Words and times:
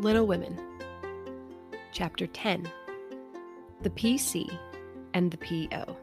Little 0.00 0.26
Women, 0.26 0.58
Chapter 1.92 2.26
10 2.26 2.66
The 3.82 3.90
PC 3.90 4.50
and 5.12 5.30
the 5.30 5.36
PO. 5.36 5.94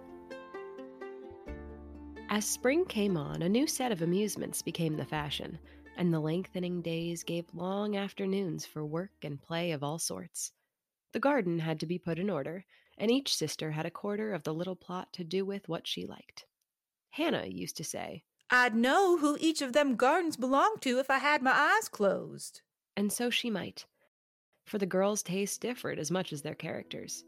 As 2.30 2.46
spring 2.46 2.86
came 2.86 3.18
on, 3.18 3.42
a 3.42 3.50
new 3.50 3.66
set 3.66 3.92
of 3.92 4.04
amusements 4.04 4.62
became 4.62 4.98
the 4.98 5.06
fashion, 5.06 5.58
and 5.98 6.14
the 6.14 6.20
lengthening 6.20 6.82
days 6.82 7.24
gave 7.24 7.46
long 7.54 7.98
afternoons 7.98 8.66
for 8.66 8.86
work 8.86 9.12
and 9.24 9.42
play 9.42 9.72
of 9.72 9.84
all 9.84 10.00
sorts. 10.00 10.52
The 11.12 11.20
garden 11.20 11.60
had 11.60 11.80
to 11.80 11.86
be 11.86 11.98
put 11.98 12.20
in 12.20 12.30
order, 12.30 12.66
and 12.98 13.12
each 13.12 13.36
sister 13.36 13.72
had 13.72 13.86
a 13.86 13.92
quarter 13.92 14.34
of 14.34 14.44
the 14.44 14.54
little 14.54 14.76
plot 14.76 15.12
to 15.14 15.24
do 15.24 15.44
with 15.44 15.68
what 15.68 15.88
she 15.88 16.06
liked. 16.06 16.46
Hannah 17.10 17.48
used 17.48 17.76
to 17.78 17.84
say, 17.84 18.24
I'd 18.50 18.76
know 18.76 19.18
who 19.18 19.38
each 19.40 19.62
of 19.62 19.74
them 19.74 19.96
gardens 19.96 20.38
belonged 20.38 20.82
to 20.84 21.00
if 21.00 21.10
I 21.10 21.18
had 21.18 21.42
my 21.42 21.52
eyes 21.52 21.90
closed. 21.90 22.62
and 22.96 23.12
so 23.12 23.30
she 23.30 23.50
might, 23.50 23.86
for 24.66 24.78
the 24.78 24.86
girls' 24.86 25.24
tastes 25.24 25.58
differed 25.58 26.00
as 26.00 26.12
much 26.12 26.34
as 26.34 26.42
their 26.42 26.56
characters. 26.56 27.24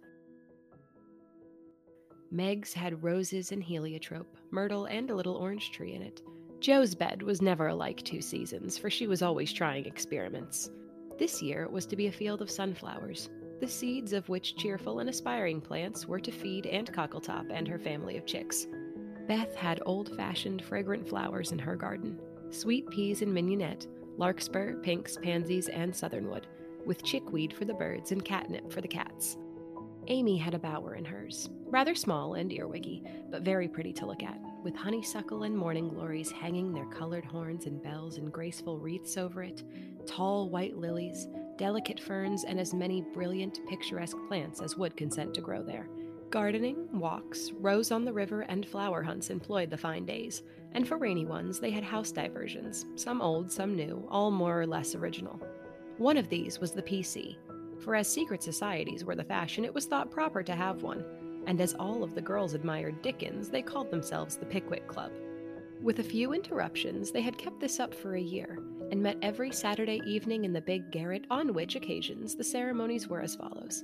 Meg's 2.31 2.73
had 2.73 3.03
roses 3.03 3.51
and 3.51 3.63
heliotrope, 3.63 4.37
myrtle, 4.51 4.85
and 4.85 5.09
a 5.09 5.15
little 5.15 5.35
orange 5.35 5.71
tree 5.71 5.93
in 5.93 6.01
it. 6.01 6.21
Jo's 6.59 6.93
bed 6.93 7.23
was 7.23 7.41
never 7.41 7.67
alike 7.67 8.03
two 8.03 8.21
seasons, 8.21 8.77
for 8.77 8.89
she 8.89 9.07
was 9.07 9.21
always 9.21 9.53
trying 9.53 9.85
experiments. 9.85 10.69
This 11.17 11.41
year 11.41 11.69
was 11.69 11.85
to 11.85 11.95
be 11.95 12.07
a 12.07 12.11
field 12.11 12.41
of 12.41 12.51
sunflowers, 12.51 13.29
the 13.61 13.67
seeds 13.67 14.11
of 14.11 14.27
which 14.27 14.57
cheerful 14.57 14.99
and 14.99 15.09
aspiring 15.09 15.61
plants 15.61 16.05
were 16.05 16.19
to 16.19 16.31
feed 16.31 16.65
Aunt 16.67 16.91
Cockletop 16.91 17.45
and 17.49 17.67
her 17.67 17.79
family 17.79 18.17
of 18.17 18.25
chicks. 18.25 18.67
Beth 19.27 19.55
had 19.55 19.81
old 19.85 20.15
fashioned, 20.17 20.61
fragrant 20.61 21.07
flowers 21.07 21.51
in 21.51 21.59
her 21.59 21.75
garden 21.75 22.19
sweet 22.51 22.89
peas 22.89 23.21
and 23.21 23.31
mignonette, 23.31 23.85
larkspur, 24.17 24.73
pinks, 24.81 25.17
pansies, 25.21 25.69
and 25.69 25.95
southernwood, 25.95 26.47
with 26.83 27.03
chickweed 27.03 27.53
for 27.53 27.65
the 27.65 27.73
birds 27.75 28.11
and 28.11 28.25
catnip 28.25 28.71
for 28.71 28.81
the 28.81 28.87
cats. 28.87 29.37
Amy 30.07 30.35
had 30.35 30.55
a 30.55 30.59
bower 30.59 30.95
in 30.95 31.05
hers, 31.05 31.49
rather 31.67 31.93
small 31.93 32.33
and 32.33 32.51
earwiggy, 32.51 33.03
but 33.29 33.43
very 33.43 33.67
pretty 33.67 33.93
to 33.93 34.07
look 34.07 34.23
at, 34.23 34.39
with 34.63 34.75
honeysuckle 34.75 35.43
and 35.43 35.57
morning 35.57 35.89
glories 35.89 36.31
hanging 36.31 36.73
their 36.73 36.85
colored 36.85 37.25
horns 37.25 37.65
and 37.65 37.81
bells 37.81 38.17
in 38.17 38.29
graceful 38.29 38.77
wreaths 38.77 39.17
over 39.17 39.43
it, 39.43 39.63
tall 40.05 40.49
white 40.49 40.77
lilies, 40.77 41.27
delicate 41.57 41.99
ferns, 41.99 42.43
and 42.43 42.59
as 42.59 42.73
many 42.73 43.01
brilliant, 43.13 43.59
picturesque 43.67 44.17
plants 44.27 44.61
as 44.61 44.77
would 44.77 44.97
consent 44.97 45.33
to 45.33 45.41
grow 45.41 45.63
there. 45.63 45.87
Gardening, 46.29 46.87
walks, 46.91 47.51
rows 47.53 47.91
on 47.91 48.05
the 48.05 48.13
river, 48.13 48.41
and 48.41 48.65
flower 48.65 49.01
hunts 49.01 49.29
employed 49.29 49.69
the 49.69 49.77
fine 49.77 50.05
days, 50.05 50.43
and 50.73 50.87
for 50.87 50.97
rainy 50.97 51.25
ones 51.25 51.59
they 51.59 51.71
had 51.71 51.83
house 51.83 52.11
diversions, 52.11 52.85
some 52.95 53.21
old, 53.21 53.51
some 53.51 53.75
new, 53.75 54.07
all 54.09 54.29
more 54.29 54.61
or 54.61 54.67
less 54.67 54.93
original. 54.93 55.41
One 55.97 56.17
of 56.17 56.29
these 56.29 56.59
was 56.59 56.71
the 56.71 56.83
PC, 56.83 57.37
for 57.79 57.95
as 57.95 58.07
secret 58.07 58.43
societies 58.43 59.05
were 59.05 59.15
the 59.15 59.23
fashion, 59.23 59.65
it 59.65 59.73
was 59.73 59.85
thought 59.85 60.11
proper 60.11 60.43
to 60.43 60.55
have 60.55 60.83
one, 60.83 61.03
and 61.49 61.59
as 61.59 61.73
all 61.79 62.03
of 62.03 62.13
the 62.13 62.21
girls 62.21 62.53
admired 62.53 63.01
Dickens, 63.01 63.49
they 63.49 63.63
called 63.63 63.89
themselves 63.89 64.37
the 64.37 64.45
Pickwick 64.45 64.87
Club. 64.87 65.11
With 65.81 65.97
a 65.97 66.03
few 66.03 66.31
interruptions, 66.33 67.11
they 67.11 67.21
had 67.21 67.39
kept 67.39 67.59
this 67.59 67.79
up 67.79 67.91
for 67.91 68.13
a 68.13 68.21
year, 68.21 68.59
and 68.91 69.01
met 69.01 69.17
every 69.23 69.51
Saturday 69.51 69.99
evening 70.05 70.45
in 70.45 70.53
the 70.53 70.61
big 70.61 70.91
garret, 70.91 71.25
on 71.31 71.55
which 71.55 71.75
occasions 71.75 72.35
the 72.35 72.43
ceremonies 72.43 73.07
were 73.07 73.21
as 73.21 73.35
follows. 73.35 73.83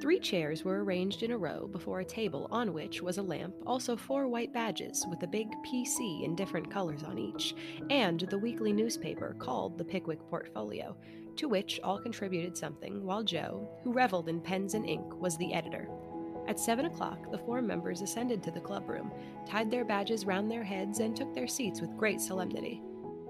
Three 0.00 0.18
chairs 0.18 0.64
were 0.64 0.82
arranged 0.82 1.22
in 1.22 1.32
a 1.32 1.36
row 1.36 1.68
before 1.70 2.00
a 2.00 2.06
table 2.06 2.48
on 2.50 2.72
which 2.72 3.02
was 3.02 3.18
a 3.18 3.22
lamp, 3.22 3.54
also 3.66 3.94
four 3.94 4.26
white 4.26 4.54
badges 4.54 5.04
with 5.10 5.22
a 5.22 5.26
big 5.26 5.48
PC 5.66 6.24
in 6.24 6.34
different 6.34 6.70
colors 6.70 7.02
on 7.02 7.18
each, 7.18 7.54
and 7.90 8.20
the 8.30 8.38
weekly 8.38 8.72
newspaper 8.72 9.36
called 9.38 9.76
the 9.76 9.84
Pickwick 9.84 10.20
Portfolio, 10.30 10.96
to 11.36 11.48
which 11.48 11.80
all 11.84 11.98
contributed 11.98 12.56
something, 12.56 13.04
while 13.04 13.22
Jo, 13.22 13.68
who 13.84 13.92
reveled 13.92 14.30
in 14.30 14.40
pens 14.40 14.72
and 14.72 14.86
ink, 14.86 15.20
was 15.20 15.36
the 15.36 15.52
editor. 15.52 15.86
At 16.48 16.58
seven 16.58 16.86
o'clock, 16.86 17.30
the 17.30 17.36
four 17.36 17.60
members 17.60 18.00
ascended 18.00 18.42
to 18.42 18.50
the 18.50 18.60
clubroom, 18.60 19.12
tied 19.46 19.70
their 19.70 19.84
badges 19.84 20.24
round 20.24 20.50
their 20.50 20.64
heads, 20.64 21.00
and 21.00 21.14
took 21.14 21.34
their 21.34 21.46
seats 21.46 21.82
with 21.82 21.96
great 21.98 22.22
solemnity. 22.22 22.82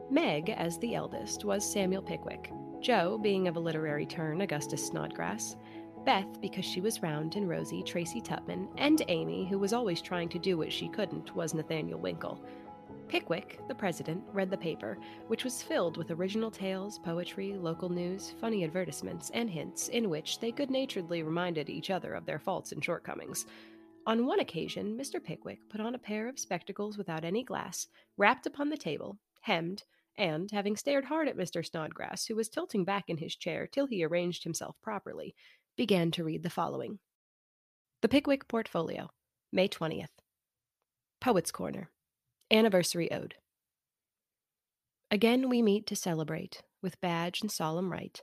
Meg, 0.08 0.50
as 0.50 0.78
the 0.78 0.94
eldest, 0.94 1.44
was 1.44 1.68
Samuel 1.68 2.00
Pickwick, 2.00 2.52
Jo, 2.80 3.18
being 3.18 3.48
of 3.48 3.56
a 3.56 3.60
literary 3.60 4.06
turn, 4.06 4.40
Augustus 4.40 4.86
Snodgrass, 4.86 5.56
Beth, 6.04 6.40
because 6.40 6.64
she 6.64 6.80
was 6.80 7.02
round 7.02 7.34
and 7.34 7.48
rosy, 7.48 7.82
Tracy 7.82 8.20
Tupman, 8.20 8.68
and 8.78 9.02
Amy, 9.08 9.48
who 9.48 9.58
was 9.58 9.72
always 9.72 10.00
trying 10.00 10.28
to 10.28 10.38
do 10.38 10.56
what 10.56 10.72
she 10.72 10.88
couldn't, 10.88 11.34
was 11.34 11.54
Nathaniel 11.54 11.98
Winkle. 11.98 12.40
Pickwick, 13.08 13.58
the 13.68 13.74
president, 13.74 14.22
read 14.34 14.50
the 14.50 14.56
paper, 14.58 14.98
which 15.28 15.42
was 15.42 15.62
filled 15.62 15.96
with 15.96 16.10
original 16.10 16.50
tales, 16.50 16.98
poetry, 16.98 17.54
local 17.54 17.88
news, 17.88 18.34
funny 18.38 18.64
advertisements, 18.64 19.30
and 19.32 19.48
hints 19.48 19.88
in 19.88 20.10
which 20.10 20.40
they 20.40 20.52
good 20.52 20.70
naturedly 20.70 21.22
reminded 21.22 21.70
each 21.70 21.88
other 21.88 22.12
of 22.12 22.26
their 22.26 22.38
faults 22.38 22.72
and 22.72 22.84
shortcomings. 22.84 23.46
On 24.06 24.26
one 24.26 24.40
occasion, 24.40 24.94
Mr. 24.94 25.24
Pickwick 25.24 25.60
put 25.70 25.80
on 25.80 25.94
a 25.94 25.98
pair 25.98 26.28
of 26.28 26.38
spectacles 26.38 26.98
without 26.98 27.24
any 27.24 27.42
glass, 27.42 27.86
rapped 28.18 28.46
upon 28.46 28.68
the 28.68 28.76
table, 28.76 29.18
hemmed, 29.40 29.84
and, 30.18 30.50
having 30.50 30.76
stared 30.76 31.06
hard 31.06 31.28
at 31.28 31.36
Mr. 31.36 31.64
Snodgrass, 31.64 32.26
who 32.26 32.36
was 32.36 32.50
tilting 32.50 32.84
back 32.84 33.04
in 33.08 33.16
his 33.16 33.34
chair 33.34 33.66
till 33.66 33.86
he 33.86 34.04
arranged 34.04 34.44
himself 34.44 34.76
properly, 34.82 35.34
began 35.78 36.10
to 36.10 36.24
read 36.24 36.42
the 36.42 36.50
following 36.50 36.98
The 38.02 38.08
Pickwick 38.08 38.48
Portfolio, 38.48 39.08
May 39.50 39.68
20th. 39.68 40.08
Poet's 41.20 41.50
Corner. 41.50 41.90
Anniversary 42.50 43.12
Ode. 43.12 43.34
Again 45.10 45.50
we 45.50 45.60
meet 45.60 45.86
to 45.86 45.94
celebrate, 45.94 46.62
with 46.80 47.00
badge 47.02 47.42
and 47.42 47.52
solemn 47.52 47.92
rite, 47.92 48.22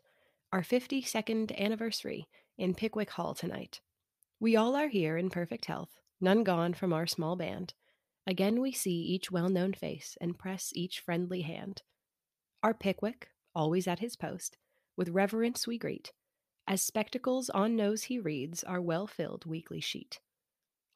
our 0.52 0.64
fifty 0.64 1.04
second 1.04 1.52
anniversary 1.62 2.28
in 2.58 2.74
Pickwick 2.74 3.12
Hall 3.12 3.36
tonight. 3.36 3.82
We 4.40 4.56
all 4.56 4.76
are 4.76 4.88
here 4.88 5.16
in 5.16 5.30
perfect 5.30 5.66
health, 5.66 5.92
none 6.20 6.44
gone 6.44 6.74
from 6.74 6.92
our 6.92 7.06
small 7.06 7.36
band. 7.36 7.76
Again 8.26 8.62
we 8.62 8.72
see 8.72 8.96
each 8.96 9.30
well 9.30 9.48
known 9.48 9.74
face 9.74 10.18
and 10.20 10.40
press 10.40 10.72
each 10.74 11.02
friendly 11.02 11.42
hand. 11.42 11.84
Our 12.64 12.74
Pickwick, 12.74 13.28
always 13.54 13.88
at 13.88 14.00
his 14.00 14.16
post, 14.16 14.58
with 14.98 15.10
reverence 15.10 15.68
we 15.68 15.78
greet, 15.78 16.14
as 16.68 16.82
spectacles 16.82 17.52
on 17.52 17.76
nose 17.76 18.06
he 18.06 18.18
reads 18.18 18.64
our 18.64 18.82
well 18.82 19.06
filled 19.06 19.46
weekly 19.46 19.82
sheet. 19.82 20.20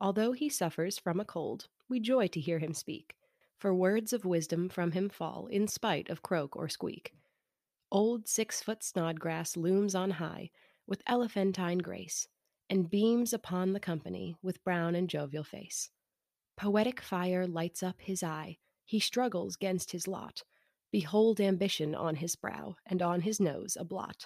Although 0.01 0.31
he 0.31 0.49
suffers 0.49 0.97
from 0.97 1.19
a 1.19 1.25
cold, 1.25 1.67
we 1.87 1.99
joy 1.99 2.27
to 2.29 2.39
hear 2.39 2.57
him 2.57 2.73
speak, 2.73 3.13
for 3.59 3.75
words 3.75 4.13
of 4.13 4.25
wisdom 4.25 4.69
from 4.69 4.93
him 4.93 5.09
fall 5.09 5.47
in 5.47 5.67
spite 5.67 6.09
of 6.09 6.23
croak 6.23 6.55
or 6.55 6.69
squeak. 6.69 7.13
Old 7.91 8.27
six 8.27 8.61
foot 8.61 8.83
Snodgrass 8.83 9.57
looms 9.57 9.93
on 9.93 10.11
high 10.11 10.49
with 10.87 11.03
elephantine 11.05 11.77
grace, 11.77 12.27
and 12.69 12.89
beams 12.89 13.33
upon 13.33 13.73
the 13.73 13.79
company 13.79 14.35
with 14.41 14.63
brown 14.63 14.95
and 14.95 15.09
jovial 15.09 15.43
face. 15.43 15.89
Poetic 16.57 17.01
fire 17.01 17.45
lights 17.45 17.83
up 17.83 17.97
his 17.99 18.23
eye, 18.23 18.57
he 18.85 18.99
struggles 18.99 19.55
gainst 19.55 19.91
his 19.91 20.07
lot. 20.07 20.41
Behold 20.91 21.39
ambition 21.39 21.93
on 21.93 22.15
his 22.15 22.35
brow, 22.35 22.75
and 22.85 23.01
on 23.01 23.21
his 23.21 23.39
nose 23.39 23.77
a 23.79 23.85
blot. 23.85 24.25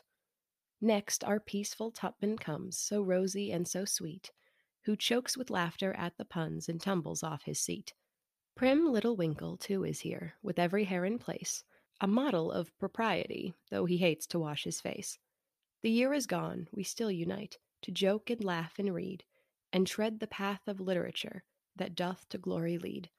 Next, 0.80 1.24
our 1.24 1.40
peaceful 1.40 1.92
Tupman 1.92 2.38
comes, 2.38 2.78
so 2.78 3.02
rosy 3.02 3.52
and 3.52 3.68
so 3.68 3.84
sweet, 3.84 4.32
who 4.86 4.96
chokes 4.96 5.38
with 5.38 5.50
laughter 5.50 5.94
at 5.98 6.18
the 6.18 6.26
puns 6.26 6.70
and 6.70 6.80
tumbles 6.80 7.24
off 7.24 7.44
his 7.44 7.60
seat. 7.60 7.94
Prim 8.56 8.91
little 8.91 9.16
Winkle, 9.16 9.58
too, 9.58 9.84
is 9.84 10.02
here, 10.02 10.36
with 10.44 10.59
every 10.59 10.84
hair 10.84 11.06
in 11.06 11.18
place, 11.18 11.64
a 12.00 12.08
model 12.08 12.52
of 12.52 12.78
propriety, 12.78 13.53
though 13.72 13.86
he 13.86 13.97
hates 13.97 14.28
to 14.28 14.40
wash 14.40 14.64
his 14.64 14.80
face. 14.80 15.18
The 15.82 15.90
year 15.90 16.14
is 16.14 16.28
gone, 16.28 16.67
we 16.72 16.84
still 16.84 17.09
unite, 17.11 17.58
to 17.82 17.91
joke 17.91 18.29
and 18.29 18.44
laugh 18.44 18.78
and 18.78 18.94
read, 18.94 19.23
and 19.72 19.88
tread 19.88 20.20
the 20.20 20.28
path 20.28 20.61
of 20.67 20.79
literature 20.79 21.44
that 21.76 21.96
doth 21.96 22.29
to 22.29 22.38
glory 22.38 22.78
lead. 22.78 23.09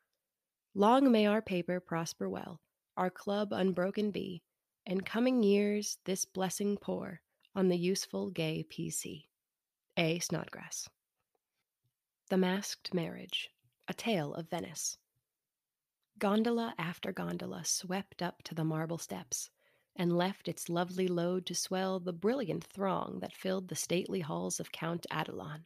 Long 0.72 1.10
may 1.10 1.26
our 1.26 1.42
paper 1.42 1.80
prosper 1.80 2.28
well, 2.28 2.60
our 2.96 3.10
club 3.10 3.52
unbroken 3.52 4.12
be, 4.12 4.42
and 4.86 5.04
coming 5.04 5.42
years 5.42 5.98
this 6.04 6.24
blessing 6.24 6.76
pour 6.76 7.20
on 7.54 7.68
the 7.68 7.76
useful 7.76 8.30
gay 8.30 8.64
PC. 8.70 9.24
A. 9.96 10.18
Snodgrass. 10.20 10.88
The 12.30 12.36
Masked 12.36 12.94
Marriage 12.94 13.50
A 13.88 13.94
Tale 13.94 14.32
of 14.34 14.48
Venice. 14.48 14.96
Gondola 16.18 16.74
after 16.78 17.12
gondola 17.12 17.64
swept 17.64 18.22
up 18.22 18.42
to 18.44 18.54
the 18.54 18.64
marble 18.64 18.98
steps 18.98 19.50
and 19.96 20.16
left 20.16 20.48
its 20.48 20.68
lovely 20.68 21.08
load 21.08 21.44
to 21.46 21.54
swell 21.54 21.98
the 21.98 22.12
brilliant 22.12 22.64
throng 22.64 23.18
that 23.20 23.34
filled 23.34 23.68
the 23.68 23.74
stately 23.74 24.20
halls 24.20 24.60
of 24.60 24.70
Count 24.70 25.06
Adelon. 25.10 25.64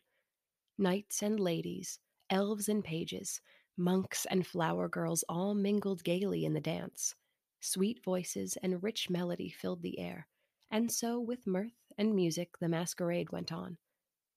Knights 0.78 1.22
and 1.22 1.38
ladies, 1.38 1.98
elves 2.30 2.68
and 2.68 2.82
pages, 2.82 3.40
monks 3.76 4.26
and 4.26 4.46
flower 4.46 4.88
girls 4.88 5.22
all 5.28 5.54
mingled 5.54 6.02
gaily 6.02 6.44
in 6.44 6.54
the 6.54 6.60
dance. 6.60 7.14
Sweet 7.60 8.02
voices 8.02 8.56
and 8.62 8.82
rich 8.82 9.10
melody 9.10 9.50
filled 9.50 9.82
the 9.82 9.98
air, 9.98 10.28
and 10.70 10.90
so 10.90 11.20
with 11.20 11.46
mirth 11.46 11.92
and 11.98 12.14
music 12.14 12.58
the 12.58 12.68
masquerade 12.68 13.30
went 13.30 13.52
on. 13.52 13.76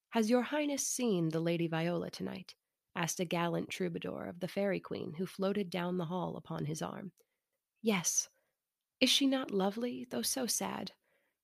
Has 0.10 0.30
your 0.30 0.42
highness 0.42 0.86
seen 0.86 1.30
the 1.30 1.40
Lady 1.40 1.68
Viola 1.68 2.10
tonight? 2.10 2.56
Asked 2.96 3.20
a 3.20 3.26
gallant 3.26 3.70
troubadour 3.70 4.26
of 4.26 4.40
the 4.40 4.48
fairy 4.48 4.80
queen 4.80 5.14
who 5.18 5.26
floated 5.26 5.70
down 5.70 5.98
the 5.98 6.06
hall 6.06 6.36
upon 6.36 6.66
his 6.66 6.82
arm. 6.82 7.12
Yes. 7.82 8.30
Is 9.00 9.10
she 9.10 9.26
not 9.26 9.52
lovely, 9.52 10.06
though 10.10 10.22
so 10.22 10.46
sad? 10.46 10.92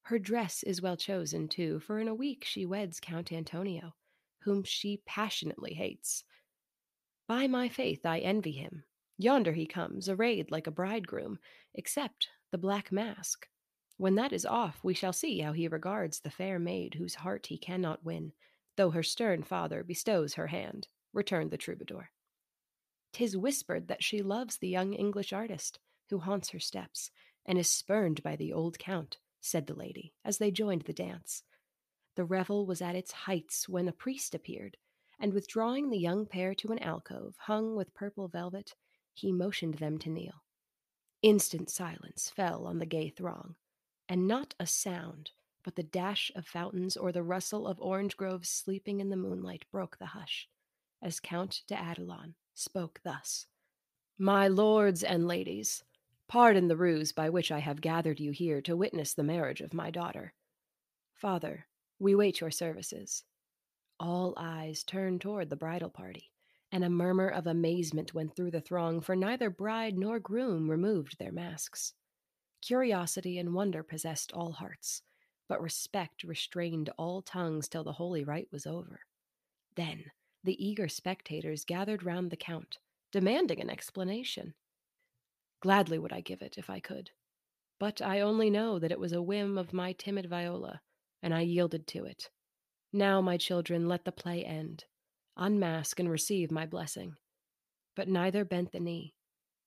Her 0.04 0.20
dress 0.20 0.64
is 0.64 0.82
well 0.82 0.98
chosen, 0.98 1.48
too, 1.48 1.80
for 1.80 2.00
in 2.00 2.08
a 2.08 2.16
week 2.16 2.46
she 2.46 2.66
weds 2.66 3.00
Count 3.00 3.32
Antonio, 3.32 3.96
whom 4.44 4.64
she 4.64 5.02
passionately 5.06 5.74
hates. 5.74 6.24
By 7.28 7.48
my 7.48 7.68
faith, 7.68 8.06
I 8.06 8.20
envy 8.20 8.54
him. 8.54 8.84
Yonder 9.18 9.54
he 9.54 9.66
comes, 9.66 10.08
arrayed 10.08 10.52
like 10.52 10.68
a 10.68 10.72
bridegroom, 10.72 11.40
except 11.74 12.30
the 12.52 12.58
black 12.58 12.92
mask. 12.92 13.48
When 13.98 14.16
that 14.16 14.32
is 14.32 14.46
off, 14.46 14.80
we 14.84 14.94
shall 14.94 15.12
see 15.12 15.40
how 15.40 15.54
he 15.54 15.68
regards 15.68 16.20
the 16.20 16.30
fair 16.30 16.60
maid 16.60 16.94
whose 16.94 17.16
heart 17.16 17.48
he 17.48 17.58
cannot 17.58 18.06
win, 18.06 18.32
though 18.76 18.92
her 18.92 19.04
stern 19.04 19.44
father 19.44 19.84
bestows 19.84 20.36
her 20.36 20.48
hand, 20.48 20.88
returned 21.18 21.52
the 21.52 21.58
troubadour. 21.58 22.12
Tis 23.12 23.36
whispered 23.36 23.88
that 23.88 24.04
she 24.04 24.22
loves 24.22 24.58
the 24.58 24.70
young 24.70 24.94
English 24.94 25.34
artist, 25.34 25.80
who 26.10 26.20
haunts 26.20 26.52
her 26.52 26.60
steps, 26.60 27.12
and 27.46 27.58
is 27.58 27.68
spurned 27.70 28.24
by 28.24 28.36
the 28.38 28.54
old 28.54 28.80
count, 28.80 29.18
said 29.42 29.68
the 29.68 29.74
lady, 29.74 30.14
as 30.24 30.38
they 30.38 30.52
joined 30.52 30.84
the 30.84 30.94
dance. 30.94 31.44
The 32.16 32.24
revel 32.24 32.66
was 32.66 32.82
at 32.82 32.96
its 32.96 33.12
heights 33.12 33.68
when 33.68 33.88
a 33.88 33.92
priest 33.92 34.34
appeared, 34.34 34.78
and 35.20 35.34
withdrawing 35.34 35.90
the 35.90 35.98
young 35.98 36.26
pair 36.26 36.54
to 36.56 36.72
an 36.72 36.80
alcove 36.80 37.36
hung 37.40 37.76
with 37.76 37.94
purple 37.94 38.28
velvet, 38.28 38.76
he 39.14 39.32
motioned 39.32 39.76
them 39.76 39.98
to 40.00 40.10
kneel. 40.10 40.44
Instant 41.22 41.70
silence 41.70 42.30
fell 42.30 42.68
on 42.68 42.78
the 42.78 42.86
gay 42.86 43.10
throng, 43.10 43.56
and 44.08 44.28
not 44.28 44.54
a 44.60 44.68
sound 44.68 45.32
but 45.68 45.76
the 45.76 45.84
dash 45.84 46.32
of 46.34 46.48
fountains 46.48 46.96
or 46.96 47.12
the 47.12 47.22
rustle 47.22 47.68
of 47.68 47.78
orange 47.82 48.16
groves 48.16 48.48
sleeping 48.48 49.02
in 49.02 49.10
the 49.10 49.18
moonlight 49.18 49.66
broke 49.70 49.98
the 49.98 50.06
hush, 50.06 50.48
as 51.02 51.20
Count 51.20 51.62
de 51.68 51.76
Adelon 51.76 52.34
spoke 52.54 53.00
thus 53.04 53.46
My 54.18 54.48
lords 54.48 55.04
and 55.04 55.28
ladies, 55.28 55.84
pardon 56.28 56.68
the 56.68 56.78
ruse 56.78 57.12
by 57.12 57.30
which 57.30 57.52
I 57.52 57.60
have 57.60 57.82
gathered 57.82 58.20
you 58.20 58.32
here 58.32 58.62
to 58.62 58.76
witness 58.76 59.14
the 59.14 59.24
marriage 59.24 59.62
of 59.62 59.74
my 59.74 59.92
daughter. 59.92 60.34
Father, 61.14 61.68
we 62.00 62.16
wait 62.16 62.42
your 62.42 62.52
services. 62.52 63.24
All 64.00 64.34
eyes 64.38 64.84
turned 64.84 65.22
toward 65.22 65.50
the 65.50 65.56
bridal 65.56 65.90
party, 65.90 66.32
and 66.72 66.84
a 66.84 66.90
murmur 66.90 67.30
of 67.30 67.48
amazement 67.48 68.14
went 68.14 68.36
through 68.36 68.52
the 68.52 68.62
throng, 68.62 69.02
for 69.02 69.16
neither 69.16 69.50
bride 69.50 69.98
nor 69.98 70.20
groom 70.20 70.70
removed 70.70 71.18
their 71.18 71.32
masks. 71.32 71.94
Curiosity 72.62 73.38
and 73.40 73.54
wonder 73.54 73.84
possessed 73.84 74.32
all 74.34 74.52
hearts, 74.52 75.02
but 75.48 75.62
respect 75.62 76.24
restrained 76.24 76.90
all 76.98 77.22
tongues 77.22 77.68
till 77.68 77.84
the 77.84 77.94
holy 77.94 78.24
rite 78.24 78.50
was 78.52 78.68
over. 78.68 79.00
Then 79.76 80.06
the 80.48 80.66
eager 80.66 80.88
spectators 80.88 81.66
gathered 81.66 82.04
round 82.04 82.32
the 82.32 82.38
Count, 82.38 82.78
demanding 83.12 83.60
an 83.60 83.70
explanation. 83.70 84.54
Gladly 85.60 86.00
would 86.00 86.14
I 86.14 86.22
give 86.22 86.42
it, 86.42 86.58
if 86.58 86.70
I 86.70 86.80
could. 86.80 87.12
But 87.82 88.02
I 88.02 88.22
only 88.22 88.50
know 88.50 88.80
that 88.80 88.92
it 88.92 89.00
was 89.00 89.12
a 89.12 89.22
whim 89.22 89.58
of 89.58 89.74
my 89.74 89.92
timid 89.92 90.30
Viola, 90.30 90.80
and 91.22 91.34
I 91.34 91.42
yielded 91.42 91.86
to 91.88 92.06
it. 92.06 92.30
Now, 92.94 93.20
my 93.20 93.36
children, 93.36 93.90
let 93.90 94.06
the 94.06 94.12
play 94.14 94.46
end. 94.46 94.86
Unmask 95.36 96.00
and 96.00 96.10
receive 96.10 96.50
my 96.50 96.66
blessing. 96.66 97.16
But 97.94 98.08
neither 98.08 98.46
bent 98.46 98.72
the 98.72 98.80
knee, 98.80 99.16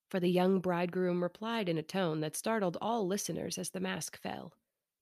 for 0.09 0.19
the 0.19 0.31
young 0.31 0.61
bridegroom 0.61 1.23
replied 1.23 1.69
in 1.69 1.77
a 1.77 1.83
tone 1.83 2.21
that 2.21 2.37
startled 2.37 2.79
all 2.81 3.07
listeners 3.07 3.59
as 3.59 3.69
the 3.69 3.81
mask 3.81 4.19
fell, 4.19 4.55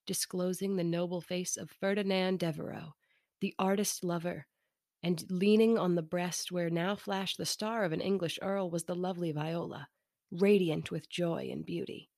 disclosing 0.09 0.75
the 0.75 0.83
noble 0.83 1.21
face 1.21 1.57
of 1.57 1.71
Ferdinand 1.71 2.41
Devereux, 2.41 2.95
the 3.41 3.55
artist 3.61 4.03
lover, 4.03 4.49
and 5.03 5.25
leaning 5.31 5.79
on 5.79 5.95
the 5.95 6.03
breast 6.03 6.51
where 6.51 6.71
now 6.71 6.97
flashed 6.97 7.39
the 7.39 7.47
star 7.47 7.85
of 7.85 7.93
an 7.93 8.01
English 8.01 8.39
earl 8.43 8.71
was 8.71 8.85
the 8.85 8.97
lovely 8.97 9.33
Viola, 9.33 9.89
radiant 10.31 10.91
with 10.91 11.09
joy 11.09 11.49
and 11.53 11.65
beauty. 11.65 12.11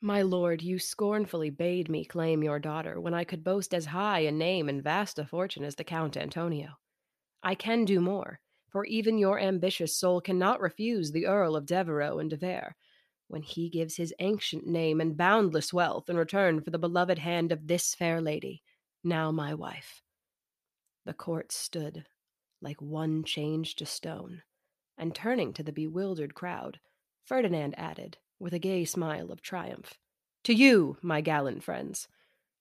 My 0.00 0.22
lord, 0.22 0.60
you 0.60 0.78
scornfully 0.78 1.50
bade 1.50 1.88
me 1.88 2.04
claim 2.04 2.42
your 2.42 2.58
daughter 2.58 3.00
when 3.00 3.14
I 3.14 3.24
could 3.24 3.44
boast 3.44 3.72
as 3.72 3.86
high 3.86 4.20
a 4.20 4.32
name 4.32 4.68
and 4.68 4.82
vast 4.82 5.18
a 5.18 5.24
fortune 5.24 5.64
as 5.64 5.76
the 5.76 5.84
Count 5.84 6.16
Antonio. 6.16 6.78
I 7.42 7.54
can 7.54 7.84
do 7.84 8.00
more, 8.00 8.40
for 8.68 8.84
even 8.84 9.18
your 9.18 9.38
ambitious 9.38 9.96
soul 9.96 10.20
cannot 10.20 10.60
refuse 10.60 11.12
the 11.12 11.26
Earl 11.26 11.56
of 11.56 11.64
Devereux 11.64 12.18
and 12.18 12.28
de 12.28 12.36
Vere, 12.36 12.76
when 13.28 13.42
he 13.42 13.70
gives 13.70 13.96
his 13.96 14.14
ancient 14.18 14.66
name 14.66 15.00
and 15.00 15.16
boundless 15.16 15.72
wealth 15.72 16.10
in 16.10 16.16
return 16.16 16.60
for 16.60 16.70
the 16.70 16.78
beloved 16.78 17.18
hand 17.18 17.50
of 17.50 17.66
this 17.66 17.94
fair 17.94 18.20
lady, 18.20 18.62
now 19.02 19.32
my 19.32 19.54
wife. 19.54 20.02
The 21.04 21.14
court 21.14 21.52
stood 21.52 22.04
like 22.60 22.80
one 22.80 23.24
changed 23.24 23.78
to 23.78 23.86
stone, 23.86 24.42
and 24.96 25.14
turning 25.14 25.52
to 25.52 25.62
the 25.62 25.72
bewildered 25.72 26.34
crowd, 26.34 26.80
Ferdinand 27.24 27.74
added, 27.76 28.18
with 28.38 28.52
a 28.52 28.58
gay 28.58 28.84
smile 28.84 29.30
of 29.30 29.42
triumph, 29.42 29.94
To 30.44 30.54
you, 30.54 30.96
my 31.02 31.20
gallant 31.20 31.62
friends, 31.62 32.08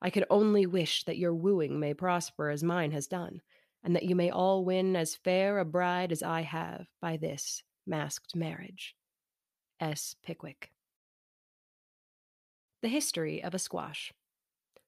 I 0.01 0.09
could 0.09 0.25
only 0.29 0.65
wish 0.65 1.03
that 1.05 1.17
your 1.17 1.33
wooing 1.33 1.79
may 1.79 1.93
prosper 1.93 2.49
as 2.49 2.63
mine 2.63 2.91
has 2.91 3.07
done, 3.07 3.41
and 3.83 3.95
that 3.95 4.03
you 4.03 4.15
may 4.15 4.29
all 4.29 4.65
win 4.65 4.95
as 4.95 5.15
fair 5.15 5.59
a 5.59 5.65
bride 5.65 6.11
as 6.11 6.23
I 6.23 6.41
have 6.41 6.87
by 7.01 7.17
this 7.17 7.63
masked 7.85 8.35
marriage. 8.35 8.95
S. 9.79 10.15
Pickwick. 10.23 10.71
The 12.81 12.87
History 12.87 13.43
of 13.43 13.53
a 13.53 13.59
Squash. 13.59 14.13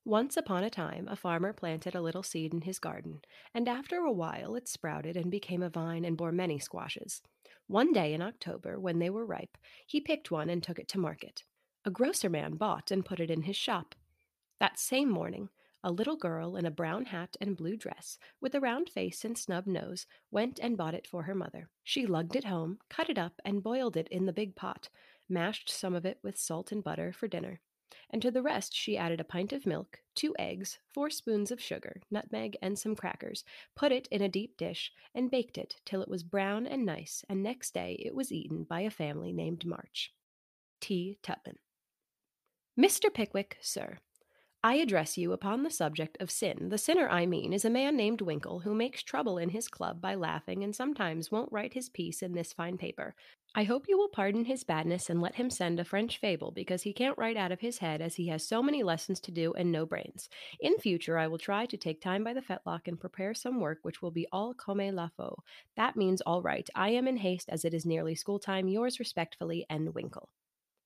Once 0.07 0.37
upon 0.37 0.63
a 0.63 0.69
time, 0.69 1.05
a 1.09 1.17
farmer 1.17 1.51
planted 1.51 1.93
a 1.93 1.99
little 1.99 2.23
seed 2.23 2.53
in 2.53 2.61
his 2.61 2.79
garden, 2.79 3.19
and 3.53 3.67
after 3.67 3.97
a 3.97 4.11
while 4.11 4.55
it 4.55 4.65
sprouted 4.65 5.17
and 5.17 5.29
became 5.29 5.61
a 5.61 5.69
vine 5.69 6.05
and 6.05 6.15
bore 6.15 6.31
many 6.31 6.57
squashes. 6.57 7.21
One 7.67 7.91
day 7.91 8.13
in 8.13 8.21
October, 8.21 8.79
when 8.79 8.99
they 8.99 9.09
were 9.09 9.25
ripe, 9.25 9.57
he 9.85 9.99
picked 9.99 10.31
one 10.31 10.49
and 10.49 10.63
took 10.63 10.79
it 10.79 10.87
to 10.87 10.97
market. 10.97 11.43
A 11.83 11.91
grocer 11.91 12.29
man 12.29 12.55
bought 12.55 12.89
and 12.89 13.03
put 13.03 13.19
it 13.19 13.29
in 13.29 13.41
his 13.41 13.57
shop. 13.57 13.95
That 14.61 14.79
same 14.79 15.09
morning, 15.09 15.49
a 15.83 15.91
little 15.91 16.15
girl 16.15 16.55
in 16.55 16.65
a 16.65 16.71
brown 16.71 17.07
hat 17.07 17.35
and 17.41 17.57
blue 17.57 17.75
dress, 17.75 18.17
with 18.39 18.55
a 18.55 18.61
round 18.61 18.87
face 18.87 19.25
and 19.25 19.37
snub 19.37 19.67
nose, 19.67 20.05
went 20.31 20.57
and 20.57 20.77
bought 20.77 20.93
it 20.93 21.05
for 21.05 21.23
her 21.23 21.35
mother. 21.35 21.67
She 21.83 22.05
lugged 22.05 22.37
it 22.37 22.45
home, 22.45 22.79
cut 22.87 23.09
it 23.09 23.17
up, 23.17 23.41
and 23.43 23.61
boiled 23.61 23.97
it 23.97 24.07
in 24.07 24.25
the 24.25 24.31
big 24.31 24.55
pot, 24.55 24.87
mashed 25.27 25.67
some 25.67 25.93
of 25.93 26.05
it 26.05 26.19
with 26.23 26.37
salt 26.37 26.71
and 26.71 26.81
butter 26.81 27.11
for 27.11 27.27
dinner 27.27 27.59
and 28.09 28.21
to 28.21 28.31
the 28.31 28.41
rest 28.41 28.75
she 28.75 28.97
added 28.97 29.19
a 29.19 29.25
pint 29.25 29.53
of 29.53 29.65
milk, 29.65 29.99
two 30.15 30.35
eggs, 30.39 30.79
four 30.93 31.09
spoons 31.09 31.51
of 31.51 31.61
sugar, 31.61 32.01
nutmeg, 32.09 32.57
and 32.61 32.77
some 32.77 32.95
crackers, 32.95 33.43
put 33.75 33.91
it 33.91 34.07
in 34.11 34.21
a 34.21 34.29
deep 34.29 34.57
dish, 34.57 34.91
and 35.13 35.31
baked 35.31 35.57
it 35.57 35.75
till 35.85 36.01
it 36.01 36.09
was 36.09 36.23
brown 36.23 36.65
and 36.65 36.85
nice, 36.85 37.23
and 37.29 37.43
next 37.43 37.73
day 37.73 38.01
it 38.03 38.15
was 38.15 38.31
eaten 38.31 38.63
by 38.63 38.81
a 38.81 38.89
family 38.89 39.31
named 39.31 39.65
March. 39.65 40.13
T. 40.81 41.17
Tupman. 41.23 41.57
Mr. 42.79 43.11
Pickwick, 43.13 43.57
sir, 43.61 43.97
I 44.63 44.75
address 44.75 45.17
you 45.17 45.33
upon 45.33 45.63
the 45.63 45.69
subject 45.69 46.17
of 46.19 46.31
sin. 46.31 46.69
The 46.69 46.77
sinner 46.77 47.07
I 47.07 47.25
mean 47.25 47.53
is 47.53 47.63
a 47.63 47.69
man 47.69 47.95
named 47.95 48.21
Winkle 48.21 48.59
who 48.61 48.73
makes 48.73 49.03
trouble 49.03 49.37
in 49.37 49.49
his 49.49 49.67
club 49.67 50.01
by 50.01 50.15
laughing 50.15 50.63
and 50.63 50.75
sometimes 50.75 51.31
won't 51.31 51.51
write 51.51 51.73
his 51.73 51.89
piece 51.89 52.23
in 52.23 52.33
this 52.33 52.53
fine 52.53 52.77
paper. 52.77 53.15
I 53.55 53.63
hope 53.63 53.87
you 53.87 53.97
will 53.97 54.09
pardon 54.09 54.45
his 54.45 54.63
badness 54.63 55.09
and 55.09 55.19
let 55.19 55.35
him 55.35 55.49
send 55.49 55.79
a 55.79 55.85
French 55.85 56.19
fable 56.19 56.51
because 56.51 56.83
he 56.83 56.93
can't 56.93 57.17
write 57.17 57.37
out 57.37 57.51
of 57.51 57.59
his 57.59 57.79
head 57.79 58.01
as 58.01 58.15
he 58.15 58.27
has 58.27 58.47
so 58.47 58.61
many 58.61 58.83
lessons 58.83 59.19
to 59.21 59.31
do 59.31 59.53
and 59.53 59.71
no 59.71 59.85
brains. 59.85 60.29
In 60.59 60.77
future, 60.77 61.17
I 61.17 61.27
will 61.27 61.39
try 61.39 61.65
to 61.65 61.77
take 61.77 61.99
time 61.99 62.23
by 62.23 62.33
the 62.33 62.41
fetlock 62.41 62.87
and 62.87 62.99
prepare 62.99 63.33
some 63.33 63.59
work 63.59 63.79
which 63.81 64.01
will 64.01 64.11
be 64.11 64.27
all 64.31 64.53
comme 64.53 64.93
la 64.93 65.09
faut. 65.17 65.43
That 65.75 65.95
means 65.95 66.21
all 66.21 66.43
right. 66.43 66.69
I 66.75 66.89
am 66.89 67.07
in 67.07 67.17
haste 67.17 67.49
as 67.49 67.65
it 67.65 67.73
is 67.73 67.85
nearly 67.85 68.13
school 68.13 68.37
time. 68.37 68.67
Yours 68.67 68.99
respectfully, 68.99 69.65
N. 69.69 69.91
Winkle. 69.91 70.29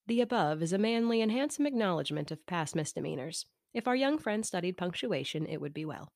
The 0.08 0.22
above 0.22 0.62
is 0.62 0.72
a 0.72 0.78
manly 0.78 1.22
and 1.22 1.32
handsome 1.32 1.66
acknowledgment 1.66 2.32
of 2.32 2.46
past 2.46 2.76
misdemeanors. 2.76 3.46
If 3.74 3.88
our 3.88 3.96
young 3.96 4.18
friend 4.18 4.46
studied 4.46 4.78
punctuation, 4.78 5.46
it 5.46 5.60
would 5.60 5.74
be 5.74 5.86
well. 5.86 6.12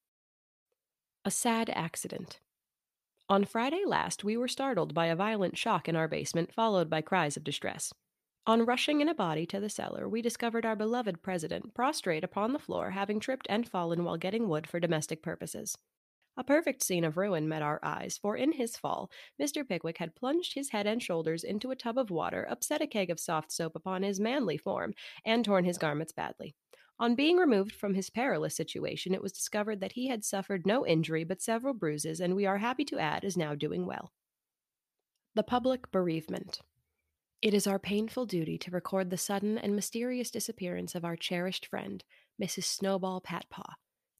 A 1.26 1.32
sad 1.32 1.70
accident. 1.70 2.40
On 3.30 3.44
Friday 3.46 3.84
last, 3.86 4.24
we 4.24 4.36
were 4.36 4.48
startled 4.48 4.94
by 4.96 5.08
a 5.08 5.16
violent 5.16 5.58
shock 5.58 5.88
in 5.88 5.96
our 5.96 6.08
basement, 6.08 6.52
followed 6.52 6.90
by 6.90 7.02
cries 7.02 7.38
of 7.38 7.44
distress. 7.44 7.94
On 8.48 8.66
rushing 8.66 9.00
in 9.02 9.10
a 9.10 9.16
body 9.16 9.46
to 9.48 9.60
the 9.60 9.70
cellar, 9.70 10.10
we 10.10 10.22
discovered 10.24 10.66
our 10.66 10.76
beloved 10.76 11.22
president 11.22 11.74
prostrate 11.76 12.24
upon 12.24 12.54
the 12.54 12.60
floor, 12.60 12.92
having 12.92 13.20
tripped 13.20 13.46
and 13.50 13.68
fallen 13.70 14.04
while 14.04 14.18
getting 14.18 14.48
wood 14.50 14.68
for 14.68 14.80
domestic 14.80 15.22
purposes. 15.22 15.78
A 16.38 16.44
perfect 16.44 16.84
scene 16.84 17.04
of 17.04 17.18
ruin 17.18 17.48
met 17.48 17.62
our 17.62 17.80
eyes, 17.84 18.18
for 18.18 18.36
in 18.38 18.54
his 18.54 18.78
fall, 18.78 19.10
Mr. 19.42 19.68
Pickwick 19.68 19.98
had 20.00 20.16
plunged 20.16 20.54
his 20.54 20.70
head 20.70 20.88
and 20.88 21.02
shoulders 21.02 21.44
into 21.44 21.72
a 21.72 21.76
tub 21.76 21.98
of 21.98 22.12
water, 22.12 22.46
upset 22.50 22.82
a 22.82 22.88
keg 22.88 23.10
of 23.10 23.20
soft 23.20 23.52
soap 23.52 23.76
upon 23.76 24.04
his 24.04 24.20
manly 24.20 24.58
form, 24.58 24.94
and 25.26 25.46
torn 25.46 25.66
his 25.66 25.78
garments 25.78 26.12
badly. 26.12 26.56
On 26.98 27.14
being 27.16 27.36
removed 27.36 27.74
from 27.74 27.94
his 27.94 28.10
perilous 28.10 28.56
situation, 28.56 29.14
it 29.14 29.22
was 29.22 29.34
discovered 29.34 29.82
that 29.82 29.94
he 29.94 30.08
had 30.08 30.24
suffered 30.24 30.66
no 30.66 30.88
injury 30.88 31.26
but 31.26 31.42
several 31.42 31.74
bruises, 31.74 32.22
and 32.22 32.36
we 32.36 32.46
are 32.46 32.60
happy 32.60 32.86
to 32.86 33.00
add 33.00 33.26
is 33.26 33.36
now 33.36 33.54
doing 33.54 33.86
well. 33.86 34.14
The 35.34 35.44
Public 35.44 35.92
Bereavement. 35.92 36.62
It 37.42 37.54
is 37.54 37.68
our 37.68 37.80
painful 37.80 38.26
duty 38.26 38.58
to 38.60 38.72
record 38.72 39.10
the 39.10 39.18
sudden 39.18 39.58
and 39.58 39.76
mysterious 39.76 40.32
disappearance 40.32 40.96
of 40.96 41.04
our 41.04 41.18
cherished 41.18 41.66
friend, 41.66 42.02
Mrs. 42.42 42.64
Snowball 42.64 43.20
Patpaw. 43.20 43.74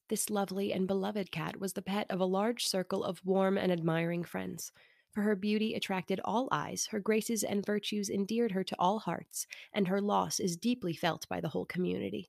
This 0.08 0.28
lovely 0.28 0.70
and 0.72 0.86
beloved 0.86 1.32
cat 1.32 1.58
was 1.58 1.72
the 1.72 1.82
pet 1.82 2.06
of 2.10 2.20
a 2.20 2.26
large 2.26 2.66
circle 2.66 3.02
of 3.02 3.24
warm 3.24 3.56
and 3.56 3.72
admiring 3.72 4.22
friends. 4.22 4.70
For 5.12 5.22
her 5.22 5.34
beauty 5.34 5.72
attracted 5.72 6.20
all 6.26 6.46
eyes, 6.52 6.88
her 6.90 7.00
graces 7.00 7.42
and 7.42 7.64
virtues 7.64 8.10
endeared 8.10 8.52
her 8.52 8.62
to 8.64 8.76
all 8.78 8.98
hearts, 8.98 9.46
and 9.72 9.88
her 9.88 10.02
loss 10.02 10.38
is 10.38 10.58
deeply 10.58 10.94
felt 10.94 11.26
by 11.28 11.40
the 11.40 11.48
whole 11.48 11.64
community. 11.64 12.28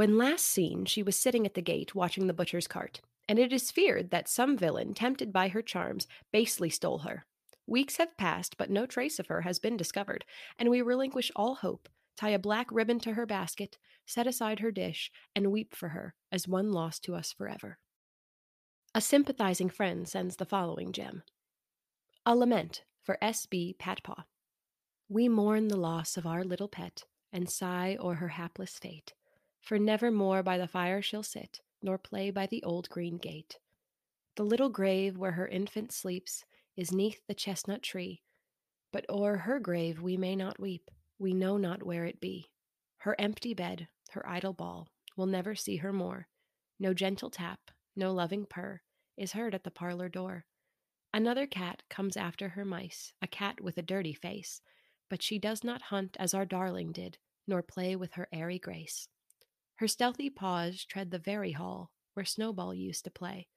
When 0.00 0.16
last 0.16 0.46
seen, 0.46 0.86
she 0.86 1.02
was 1.02 1.14
sitting 1.14 1.44
at 1.44 1.52
the 1.52 1.60
gate 1.60 1.94
watching 1.94 2.26
the 2.26 2.32
butcher's 2.32 2.66
cart, 2.66 3.02
and 3.28 3.38
it 3.38 3.52
is 3.52 3.70
feared 3.70 4.10
that 4.12 4.30
some 4.30 4.56
villain, 4.56 4.94
tempted 4.94 5.30
by 5.30 5.48
her 5.48 5.60
charms, 5.60 6.06
basely 6.32 6.70
stole 6.70 7.00
her. 7.00 7.26
Weeks 7.66 7.98
have 7.98 8.16
passed, 8.16 8.56
but 8.56 8.70
no 8.70 8.86
trace 8.86 9.18
of 9.18 9.26
her 9.26 9.42
has 9.42 9.58
been 9.58 9.76
discovered, 9.76 10.24
and 10.58 10.70
we 10.70 10.80
relinquish 10.80 11.30
all 11.36 11.56
hope, 11.56 11.86
tie 12.16 12.30
a 12.30 12.38
black 12.38 12.72
ribbon 12.72 12.98
to 13.00 13.12
her 13.12 13.26
basket, 13.26 13.76
set 14.06 14.26
aside 14.26 14.60
her 14.60 14.70
dish, 14.70 15.12
and 15.36 15.52
weep 15.52 15.74
for 15.74 15.90
her 15.90 16.14
as 16.32 16.48
one 16.48 16.72
lost 16.72 17.04
to 17.04 17.14
us 17.14 17.34
forever. 17.34 17.76
A 18.94 19.02
sympathizing 19.02 19.68
friend 19.68 20.08
sends 20.08 20.36
the 20.36 20.46
following 20.46 20.92
gem 20.92 21.24
A 22.24 22.34
lament 22.34 22.84
for 23.02 23.18
S.B. 23.20 23.76
Patpaw. 23.78 24.24
We 25.10 25.28
mourn 25.28 25.68
the 25.68 25.76
loss 25.76 26.16
of 26.16 26.26
our 26.26 26.42
little 26.42 26.68
pet, 26.68 27.04
and 27.34 27.50
sigh 27.50 27.98
o'er 28.00 28.14
her 28.14 28.28
hapless 28.28 28.78
fate, 28.78 29.12
for 29.60 29.78
never 29.78 30.10
more 30.10 30.42
by 30.42 30.58
the 30.58 30.68
fire 30.68 31.02
she'll 31.02 31.22
sit, 31.22 31.60
nor 31.82 31.98
play 31.98 32.30
by 32.30 32.46
the 32.46 32.62
old 32.62 32.88
green 32.88 33.18
gate. 33.18 33.58
The 34.36 34.44
little 34.44 34.70
grave 34.70 35.18
where 35.18 35.32
her 35.32 35.46
infant 35.48 35.92
sleeps 35.92 36.44
is 36.76 36.92
neath 36.92 37.20
the 37.26 37.34
chestnut 37.34 37.82
tree, 37.82 38.22
but 38.92 39.04
o'er 39.08 39.36
her 39.38 39.60
grave 39.60 40.00
we 40.00 40.16
may 40.16 40.34
not 40.34 40.58
weep, 40.58 40.90
we 41.18 41.34
know 41.34 41.56
not 41.56 41.82
where 41.82 42.06
it 42.06 42.20
be. 42.20 42.50
Her 42.98 43.16
empty 43.18 43.54
bed, 43.54 43.88
her 44.10 44.26
idle 44.28 44.52
ball, 44.52 44.88
will 45.16 45.26
never 45.26 45.54
see 45.54 45.76
her 45.76 45.92
more. 45.92 46.28
No 46.78 46.94
gentle 46.94 47.30
tap, 47.30 47.70
no 47.94 48.12
loving 48.12 48.46
purr, 48.46 48.80
is 49.16 49.32
heard 49.32 49.54
at 49.54 49.64
the 49.64 49.70
parlor 49.70 50.08
door. 50.08 50.46
Another 51.12 51.46
cat 51.46 51.82
comes 51.90 52.16
after 52.16 52.50
her 52.50 52.64
mice, 52.64 53.12
a 53.20 53.26
cat 53.26 53.60
with 53.60 53.76
a 53.76 53.82
dirty 53.82 54.14
face, 54.14 54.62
but 55.08 55.22
she 55.22 55.38
does 55.38 55.62
not 55.64 55.82
hunt 55.82 56.16
as 56.18 56.32
our 56.32 56.46
darling 56.46 56.92
did, 56.92 57.18
nor 57.46 57.62
play 57.62 57.96
with 57.96 58.14
her 58.14 58.28
airy 58.32 58.58
grace. 58.58 59.08
Her 59.80 59.88
stealthy 59.88 60.28
paws 60.28 60.84
tread 60.84 61.10
the 61.10 61.18
very 61.18 61.52
hall 61.52 61.90
where 62.12 62.26
Snowball 62.26 62.74
used 62.74 63.02
to 63.04 63.10
play, 63.10 63.48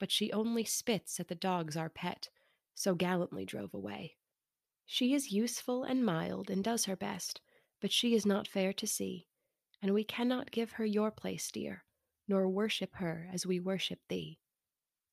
but 0.00 0.10
she 0.10 0.32
only 0.32 0.64
spits 0.64 1.20
at 1.20 1.28
the 1.28 1.34
dogs 1.34 1.76
our 1.76 1.90
pet 1.90 2.30
so 2.74 2.94
gallantly 2.94 3.44
drove 3.44 3.74
away. 3.74 4.16
She 4.86 5.12
is 5.12 5.30
useful 5.30 5.84
and 5.84 6.06
mild 6.06 6.48
and 6.48 6.64
does 6.64 6.86
her 6.86 6.96
best, 6.96 7.42
but 7.82 7.92
she 7.92 8.14
is 8.14 8.24
not 8.24 8.48
fair 8.48 8.72
to 8.72 8.86
see, 8.86 9.26
and 9.82 9.92
we 9.92 10.04
cannot 10.04 10.52
give 10.52 10.72
her 10.72 10.86
your 10.86 11.10
place, 11.10 11.50
dear, 11.50 11.84
nor 12.26 12.48
worship 12.48 12.94
her 12.94 13.28
as 13.30 13.44
we 13.44 13.60
worship 13.60 13.98
thee. 14.08 14.38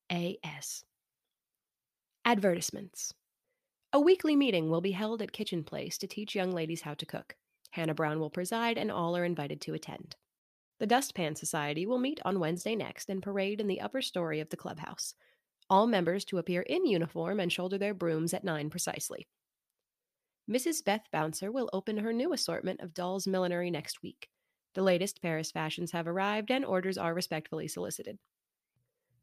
A.S. 0.09 0.85
Advertisements. 2.23 3.13
A 3.91 3.99
weekly 3.99 4.37
meeting 4.37 4.69
will 4.69 4.79
be 4.79 4.91
held 4.91 5.21
at 5.21 5.33
Kitchen 5.33 5.65
Place 5.65 5.97
to 5.97 6.07
teach 6.07 6.33
young 6.33 6.53
ladies 6.53 6.83
how 6.83 6.93
to 6.93 7.05
cook. 7.05 7.35
Hannah 7.71 7.93
Brown 7.93 8.21
will 8.21 8.29
preside, 8.29 8.77
and 8.77 8.89
all 8.89 9.17
are 9.17 9.25
invited 9.25 9.59
to 9.59 9.73
attend. 9.73 10.15
The 10.79 10.87
Dustpan 10.87 11.35
Society 11.35 11.85
will 11.85 11.99
meet 11.99 12.19
on 12.25 12.39
Wednesday 12.39 12.75
next 12.75 13.09
and 13.09 13.23
parade 13.23 13.61
in 13.61 13.67
the 13.67 13.79
upper 13.79 14.01
story 14.01 14.41
of 14.41 14.49
the 14.49 14.57
clubhouse. 14.57 15.15
All 15.69 15.87
members 15.87 16.25
to 16.25 16.37
appear 16.37 16.61
in 16.63 16.85
uniform 16.85 17.39
and 17.39 17.51
shoulder 17.51 17.77
their 17.77 17.93
brooms 17.93 18.33
at 18.33 18.43
9 18.43 18.69
precisely. 18.69 19.27
Mrs. 20.49 20.83
Beth 20.83 21.05
Bouncer 21.11 21.51
will 21.51 21.69
open 21.71 21.97
her 21.97 22.13
new 22.13 22.33
assortment 22.33 22.81
of 22.81 22.93
dolls' 22.93 23.25
millinery 23.25 23.71
next 23.71 24.03
week. 24.03 24.29
The 24.73 24.83
latest 24.83 25.21
Paris 25.21 25.49
fashions 25.49 25.91
have 25.91 26.07
arrived 26.07 26.51
and 26.51 26.65
orders 26.65 26.97
are 26.97 27.13
respectfully 27.13 27.67
solicited. 27.67 28.19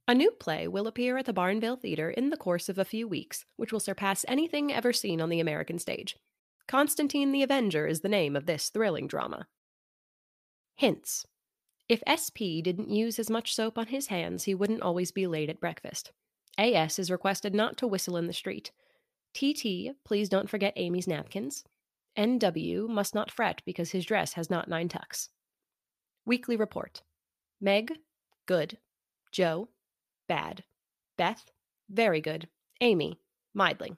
A 0.09 0.14
new 0.14 0.30
play 0.32 0.66
will 0.66 0.87
appear 0.88 1.16
at 1.18 1.26
the 1.26 1.35
Barnville 1.35 1.80
Theater 1.80 2.11
in 2.11 2.30
the 2.30 2.37
course 2.37 2.68
of 2.68 2.78
a 2.78 2.85
few 2.85 3.06
weeks, 3.06 3.44
which 3.56 3.73
will 3.73 3.78
surpass 3.78 4.25
anything 4.26 4.73
ever 4.73 4.92
seen 4.92 5.21
on 5.21 5.28
the 5.28 5.38
American 5.38 5.78
stage. 5.78 6.16
Constantine 6.66 7.30
the 7.30 7.42
Avenger 7.42 7.87
is 7.87 8.00
the 8.00 8.09
name 8.09 8.35
of 8.35 8.47
this 8.47 8.71
thrilling 8.71 9.06
drama. 9.06 9.47
Hints 10.75 11.26
If 11.88 12.02
SP 12.06 12.62
didn't 12.62 12.90
use 12.90 13.18
as 13.18 13.30
much 13.30 13.54
soap 13.54 13.76
on 13.76 13.86
his 13.86 14.06
hands, 14.06 14.44
he 14.44 14.54
wouldn't 14.54 14.82
always 14.82 15.12
be 15.12 15.26
late 15.26 15.50
at 15.50 15.60
breakfast. 15.60 16.12
AS 16.58 16.98
is 16.98 17.10
requested 17.10 17.54
not 17.54 17.76
to 17.78 17.86
whistle 17.86 18.16
in 18.16 18.26
the 18.26 18.32
street. 18.32 18.72
TT, 19.34 19.96
please 20.04 20.28
don't 20.28 20.50
forget 20.50 20.74
Amy's 20.76 21.08
napkins. 21.08 21.64
NW 22.16 22.88
must 22.88 23.14
not 23.14 23.30
fret 23.30 23.62
because 23.64 23.90
his 23.90 24.04
dress 24.04 24.34
has 24.34 24.50
not 24.50 24.68
nine 24.68 24.88
tucks. 24.88 25.30
Weekly 26.26 26.56
report 26.56 27.02
Meg, 27.60 27.92
good. 28.46 28.78
Jo, 29.30 29.68
bad. 30.28 30.64
Beth, 31.16 31.50
very 31.88 32.20
good. 32.20 32.48
Amy, 32.80 33.18
middling. 33.54 33.96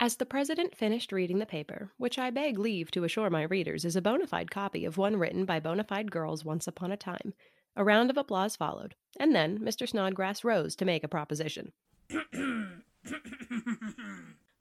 As 0.00 0.16
the 0.16 0.26
president 0.26 0.76
finished 0.76 1.10
reading 1.10 1.40
the 1.40 1.46
paper, 1.46 1.90
which 1.96 2.20
I 2.20 2.30
beg 2.30 2.56
leave 2.56 2.88
to 2.92 3.02
assure 3.02 3.30
my 3.30 3.42
readers 3.42 3.84
is 3.84 3.96
a 3.96 4.02
bona 4.02 4.28
fide 4.28 4.48
copy 4.48 4.84
of 4.84 4.96
one 4.96 5.16
written 5.16 5.44
by 5.44 5.58
bona 5.58 5.82
fide 5.82 6.12
girls 6.12 6.44
once 6.44 6.68
upon 6.68 6.92
a 6.92 6.96
time, 6.96 7.34
a 7.74 7.82
round 7.82 8.08
of 8.08 8.16
applause 8.16 8.54
followed, 8.54 8.94
and 9.18 9.34
then 9.34 9.58
Mr. 9.58 9.88
Snodgrass 9.88 10.44
rose 10.44 10.76
to 10.76 10.84
make 10.84 11.02
a 11.02 11.08
proposition. 11.08 11.72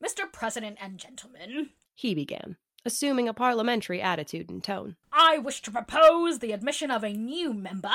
Mr. 0.03 0.31
President 0.33 0.79
and 0.81 0.97
gentlemen, 0.97 1.69
He 1.93 2.15
began, 2.15 2.57
assuming 2.83 3.29
a 3.29 3.33
parliamentary 3.33 4.01
attitude 4.01 4.49
and 4.49 4.63
tone. 4.63 4.95
I 5.13 5.37
wish 5.37 5.61
to 5.63 5.71
propose 5.71 6.39
the 6.39 6.51
admission 6.51 6.89
of 6.89 7.03
a 7.03 7.13
new 7.13 7.53
member, 7.53 7.93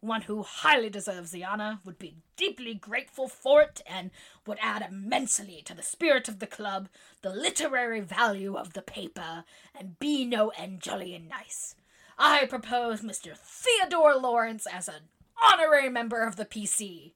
one 0.00 0.22
who 0.22 0.42
highly 0.42 0.88
deserves 0.88 1.30
the 1.30 1.44
honor, 1.44 1.80
would 1.84 1.98
be 1.98 2.16
deeply 2.36 2.74
grateful 2.74 3.28
for 3.28 3.62
it, 3.62 3.82
and 3.86 4.10
would 4.46 4.58
add 4.60 4.86
immensely 4.88 5.62
to 5.64 5.74
the 5.74 5.82
spirit 5.82 6.28
of 6.28 6.38
the 6.38 6.46
club, 6.46 6.88
the 7.22 7.30
literary 7.30 8.00
value 8.00 8.56
of 8.56 8.74
the 8.74 8.82
paper, 8.82 9.44
and 9.78 9.98
be 9.98 10.24
no 10.24 10.50
end 10.50 10.80
jolly 10.80 11.14
and 11.14 11.28
nice. 11.28 11.74
I 12.18 12.46
propose 12.46 13.02
Mr. 13.02 13.36
Theodore 13.36 14.16
Lawrence 14.16 14.66
as 14.66 14.88
an 14.88 15.08
honorary 15.42 15.88
member 15.88 16.22
of 16.24 16.36
the 16.36 16.44
PC. 16.44 17.12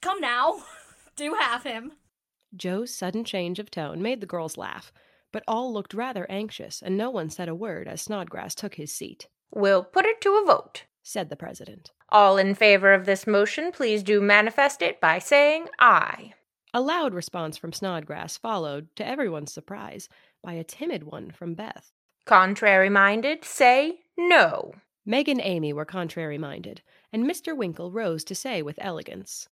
Come 0.00 0.20
now, 0.20 0.62
do 1.16 1.34
have 1.38 1.62
him. 1.62 1.92
Jo's 2.54 2.94
sudden 2.94 3.24
change 3.24 3.58
of 3.58 3.70
tone 3.70 4.02
made 4.02 4.20
the 4.20 4.26
girls 4.26 4.58
laugh, 4.58 4.92
but 5.30 5.44
all 5.48 5.72
looked 5.72 5.94
rather 5.94 6.30
anxious, 6.30 6.82
and 6.82 6.96
no 6.96 7.10
one 7.10 7.30
said 7.30 7.48
a 7.48 7.54
word 7.54 7.88
as 7.88 8.02
Snodgrass 8.02 8.54
took 8.54 8.74
his 8.74 8.94
seat. 8.94 9.28
We'll 9.54 9.84
put 9.84 10.04
it 10.04 10.20
to 10.22 10.40
a 10.42 10.44
vote. 10.46 10.84
Said 11.02 11.30
the 11.30 11.36
president. 11.36 11.90
All 12.08 12.38
in 12.38 12.54
favor 12.54 12.92
of 12.92 13.06
this 13.06 13.26
motion, 13.26 13.72
please 13.72 14.02
do 14.02 14.20
manifest 14.20 14.82
it 14.82 15.00
by 15.00 15.18
saying 15.18 15.68
aye. 15.78 16.34
A 16.74 16.80
loud 16.80 17.12
response 17.12 17.56
from 17.56 17.72
Snodgrass 17.72 18.38
followed, 18.38 18.94
to 18.96 19.06
everyone's 19.06 19.52
surprise, 19.52 20.08
by 20.42 20.54
a 20.54 20.64
timid 20.64 21.02
one 21.02 21.30
from 21.30 21.54
Beth. 21.54 21.92
Contrary 22.24 22.88
minded, 22.88 23.44
say 23.44 24.00
no. 24.16 24.74
Meg 25.04 25.28
and 25.28 25.40
Amy 25.42 25.72
were 25.72 25.84
contrary 25.84 26.38
minded, 26.38 26.80
and 27.12 27.24
Mr. 27.24 27.56
Winkle 27.56 27.90
rose 27.90 28.22
to 28.24 28.34
say 28.34 28.62
with 28.62 28.78
elegance, 28.80 29.48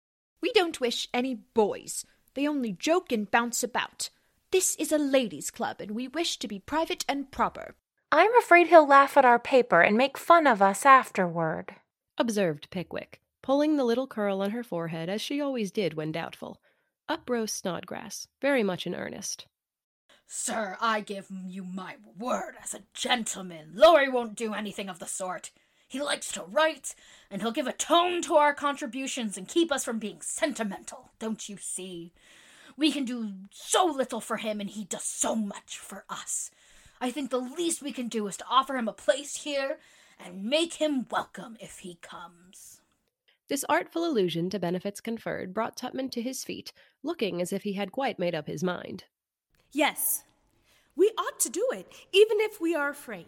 We 0.42 0.52
don't 0.54 0.82
wish 0.82 1.08
any 1.14 1.36
boys. 1.36 2.06
They 2.34 2.48
only 2.48 2.74
joke 2.74 3.12
and 3.12 3.30
bounce 3.30 3.64
about. 3.64 4.10
This 4.52 4.76
is 4.78 4.92
a 4.92 4.98
ladies' 4.98 5.52
club, 5.52 5.80
and 5.80 5.92
we 5.92 6.08
wish 6.08 6.38
to 6.40 6.48
be 6.48 6.60
private 6.60 7.06
and 7.08 7.32
proper. 7.32 7.76
I'm 8.12 8.36
afraid 8.38 8.68
he'll 8.68 8.88
laugh 8.88 9.18
at 9.18 9.26
our 9.26 9.40
paper 9.40 9.82
and 9.82 9.98
make 9.98 10.18
fun 10.18 10.48
of 10.48 10.62
us 10.62 10.86
afterward. 10.86 11.76
observed 12.18 12.70
Pickwick, 12.70 13.20
pulling 13.42 13.76
the 13.76 13.84
little 13.84 14.08
curl 14.08 14.42
on 14.42 14.52
her 14.52 14.64
forehead 14.64 15.10
as 15.10 15.22
she 15.22 15.42
always 15.42 15.72
did 15.72 15.96
when 15.96 16.12
doubtful. 16.12 16.62
Up 17.10 17.30
rose 17.30 17.52
Snodgrass, 17.52 18.28
very 18.42 18.64
much 18.64 18.88
in 18.88 18.96
earnest. 18.96 19.48
Sir, 20.28 20.78
I 20.82 21.02
give 21.02 21.28
you 21.30 21.64
my 21.64 21.98
word 22.18 22.56
as 22.64 22.74
a 22.74 22.84
gentleman. 22.94 23.72
Laurie 23.76 24.10
won't 24.10 24.36
do 24.36 24.54
anything 24.54 24.90
of 24.90 25.00
the 25.00 25.06
sort. 25.06 25.52
He 25.88 26.02
likes 26.02 26.32
to 26.32 26.44
write, 26.44 26.96
and 27.30 27.42
he'll 27.42 27.52
give 27.52 27.68
a 27.68 27.74
tone 27.74 28.22
to 28.24 28.36
our 28.36 28.54
contributions 28.54 29.38
and 29.38 29.48
keep 29.48 29.72
us 29.72 29.86
from 29.86 30.00
being 30.00 30.22
sentimental, 30.22 31.12
don't 31.20 31.48
you 31.48 31.58
see? 31.58 32.12
We 32.76 32.92
can 32.92 33.06
do 33.06 33.34
so 33.52 33.86
little 33.86 34.20
for 34.20 34.38
him, 34.38 34.60
and 34.60 34.70
he 34.70 34.84
does 34.84 35.04
so 35.04 35.36
much 35.36 35.78
for 35.78 36.06
us. 36.10 36.50
I 37.02 37.12
think 37.12 37.30
the 37.30 37.40
least 37.40 37.82
we 37.82 37.92
can 37.92 38.08
do 38.08 38.28
is 38.28 38.38
to 38.38 38.46
offer 38.50 38.76
him 38.78 38.88
a 38.88 38.94
place 38.94 39.44
here 39.44 39.80
and 40.24 40.46
make 40.46 40.76
him 40.76 41.06
welcome 41.12 41.58
if 41.60 41.80
he 41.80 41.96
comes. 42.02 42.82
This 43.48 43.66
artful 43.70 44.06
allusion 44.06 44.50
to 44.50 44.60
benefits 44.60 45.02
conferred 45.02 45.54
brought 45.54 45.78
Tupman 45.78 46.10
to 46.12 46.22
his 46.22 46.44
feet, 46.44 46.74
looking 47.04 47.42
as 47.42 47.54
if 47.54 47.64
he 47.64 47.74
had 47.74 47.92
quite 47.92 48.18
made 48.18 48.34
up 48.34 48.48
his 48.48 48.64
mind. 48.64 49.04
Yes, 49.72 50.24
we 50.96 51.12
ought 51.18 51.40
to 51.42 51.50
do 51.50 51.68
it, 51.74 51.92
even 52.12 52.38
if 52.40 52.60
we 52.60 52.74
are 52.74 52.90
afraid. 52.90 53.28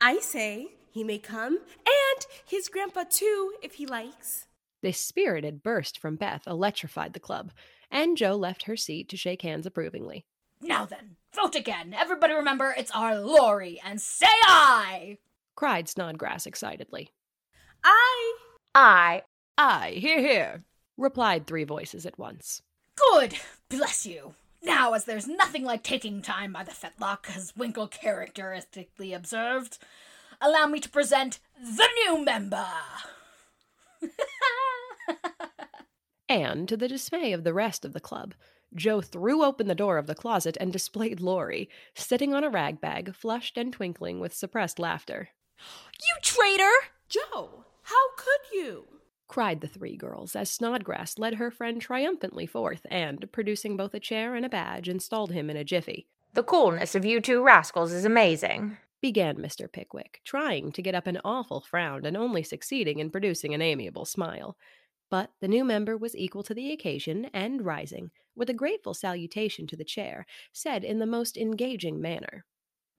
I 0.00 0.18
say 0.18 0.74
he 0.90 1.04
may 1.04 1.18
come, 1.18 1.54
and 1.56 2.26
his 2.44 2.68
grandpa 2.68 3.04
too, 3.08 3.54
if 3.62 3.74
he 3.74 3.86
likes. 3.86 4.46
This 4.82 4.98
spirited 4.98 5.62
burst 5.62 5.98
from 5.98 6.16
Beth 6.16 6.42
electrified 6.46 7.12
the 7.12 7.20
club, 7.20 7.52
and 7.90 8.16
Jo 8.16 8.34
left 8.34 8.64
her 8.64 8.76
seat 8.76 9.08
to 9.10 9.16
shake 9.16 9.42
hands 9.42 9.64
approvingly. 9.64 10.26
Now 10.62 10.86
then, 10.86 11.16
vote 11.34 11.56
again. 11.56 11.94
Everybody 11.96 12.34
remember 12.34 12.72
it's 12.76 12.92
our 12.92 13.18
Laurie, 13.18 13.80
and 13.84 14.00
say 14.00 14.26
aye! 14.44 15.18
cried 15.56 15.88
Snodgrass 15.88 16.46
excitedly. 16.46 17.10
Aye. 17.84 18.36
I. 18.74 19.22
Aye, 19.58 19.96
hear, 19.96 20.20
hear. 20.20 20.64
Replied 20.96 21.46
three 21.46 21.64
voices 21.64 22.06
at 22.06 22.18
once. 22.18 22.62
Good! 22.96 23.34
Bless 23.68 24.06
you! 24.06 24.34
Now, 24.62 24.92
as 24.94 25.04
there's 25.04 25.26
nothing 25.26 25.64
like 25.64 25.82
taking 25.82 26.22
time 26.22 26.52
by 26.52 26.62
the 26.62 26.70
fetlock, 26.70 27.36
as 27.36 27.56
Winkle 27.56 27.88
characteristically 27.88 29.12
observed, 29.12 29.78
allow 30.40 30.66
me 30.66 30.78
to 30.78 30.88
present 30.88 31.40
the 31.60 31.88
new 32.04 32.24
member! 32.24 32.66
And, 36.32 36.66
to 36.70 36.78
the 36.78 36.88
dismay 36.88 37.34
of 37.34 37.44
the 37.44 37.52
rest 37.52 37.84
of 37.84 37.92
the 37.92 38.00
club, 38.00 38.32
Jo 38.74 39.00
threw 39.00 39.44
open 39.44 39.66
the 39.66 39.74
door 39.74 39.98
of 39.98 40.06
the 40.06 40.14
closet 40.14 40.56
and 40.60 40.72
displayed 40.72 41.20
Laurie, 41.20 41.68
sitting 41.94 42.32
on 42.32 42.44
a 42.44 42.50
rag 42.50 42.80
bag, 42.80 43.14
flushed 43.14 43.58
and 43.58 43.72
twinkling 43.72 44.20
with 44.20 44.34
suppressed 44.34 44.78
laughter. 44.78 45.28
You 46.00 46.14
traitor! 46.22 46.88
Jo, 47.08 47.64
how 47.82 48.14
could 48.16 48.40
you? 48.52 48.86
cried 49.28 49.60
the 49.60 49.68
three 49.68 49.96
girls 49.96 50.36
as 50.36 50.50
Snodgrass 50.50 51.18
led 51.18 51.34
her 51.34 51.50
friend 51.50 51.80
triumphantly 51.80 52.46
forth 52.46 52.86
and, 52.90 53.30
producing 53.32 53.76
both 53.76 53.94
a 53.94 54.00
chair 54.00 54.34
and 54.34 54.44
a 54.44 54.48
badge, 54.48 54.88
installed 54.88 55.32
him 55.32 55.48
in 55.48 55.56
a 55.56 55.64
jiffy. 55.64 56.06
The 56.34 56.42
coolness 56.42 56.94
of 56.94 57.04
you 57.04 57.20
two 57.20 57.42
rascals 57.42 57.92
is 57.92 58.04
amazing. 58.04 58.76
Began 59.00 59.36
Mr. 59.36 59.70
Pickwick, 59.70 60.20
trying 60.24 60.70
to 60.72 60.82
get 60.82 60.94
up 60.94 61.06
an 61.06 61.18
awful 61.24 61.60
frown 61.60 62.04
and 62.04 62.16
only 62.16 62.42
succeeding 62.42 62.98
in 62.98 63.10
producing 63.10 63.54
an 63.54 63.62
amiable 63.62 64.04
smile. 64.04 64.56
But 65.10 65.30
the 65.40 65.48
new 65.48 65.64
member 65.64 65.96
was 65.96 66.16
equal 66.16 66.42
to 66.44 66.54
the 66.54 66.70
occasion 66.72 67.26
and, 67.34 67.64
rising, 67.64 68.10
with 68.34 68.50
a 68.50 68.54
grateful 68.54 68.94
salutation 68.94 69.66
to 69.66 69.76
the 69.76 69.84
chair, 69.84 70.26
said 70.52 70.84
in 70.84 70.98
the 70.98 71.06
most 71.06 71.36
engaging 71.36 72.00
manner, 72.00 72.44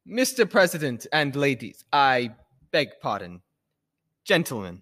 Mr. 0.07 0.49
President 0.49 1.07
and 1.13 1.35
ladies, 1.35 1.83
I 1.93 2.31
beg 2.71 2.89
pardon. 3.01 3.41
Gentlemen, 4.25 4.81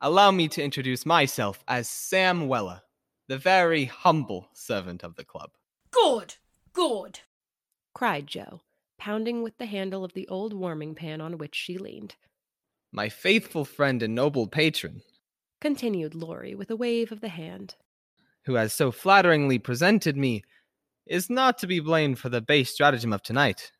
allow 0.00 0.30
me 0.30 0.48
to 0.48 0.62
introduce 0.62 1.06
myself 1.06 1.62
as 1.68 1.88
Sam 1.88 2.48
Weller, 2.48 2.82
the 3.28 3.38
very 3.38 3.84
humble 3.84 4.48
servant 4.52 5.04
of 5.04 5.14
the 5.14 5.24
club. 5.24 5.50
Good! 5.90 6.34
Good! 6.72 7.20
cried 7.94 8.26
Jo, 8.26 8.60
pounding 8.98 9.42
with 9.42 9.58
the 9.58 9.66
handle 9.66 10.04
of 10.04 10.12
the 10.12 10.26
old 10.28 10.52
warming 10.52 10.94
pan 10.94 11.20
on 11.20 11.38
which 11.38 11.54
she 11.54 11.78
leaned. 11.78 12.16
My 12.90 13.08
faithful 13.08 13.64
friend 13.64 14.02
and 14.02 14.14
noble 14.14 14.46
patron, 14.46 15.02
Continued 15.60 16.14
Laurie 16.14 16.54
with 16.54 16.70
a 16.70 16.76
wave 16.76 17.10
of 17.10 17.20
the 17.20 17.28
hand. 17.28 17.74
Who 18.48 18.54
has 18.54 18.72
so 18.72 18.90
flatteringly 18.90 19.58
presented 19.58 20.16
me, 20.16 20.42
is 21.06 21.28
not 21.28 21.58
to 21.58 21.66
be 21.66 21.80
blamed 21.80 22.18
for 22.18 22.30
the 22.30 22.40
base 22.40 22.70
stratagem 22.70 23.12
of 23.12 23.22
tonight. 23.22 23.72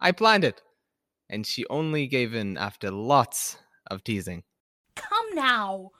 I 0.00 0.12
planned 0.12 0.42
it, 0.42 0.62
and 1.28 1.46
she 1.46 1.66
only 1.68 2.06
gave 2.06 2.34
in 2.34 2.56
after 2.56 2.90
lots 2.90 3.58
of 3.90 4.02
teasing. 4.02 4.42
Come 4.94 5.34
now! 5.34 5.90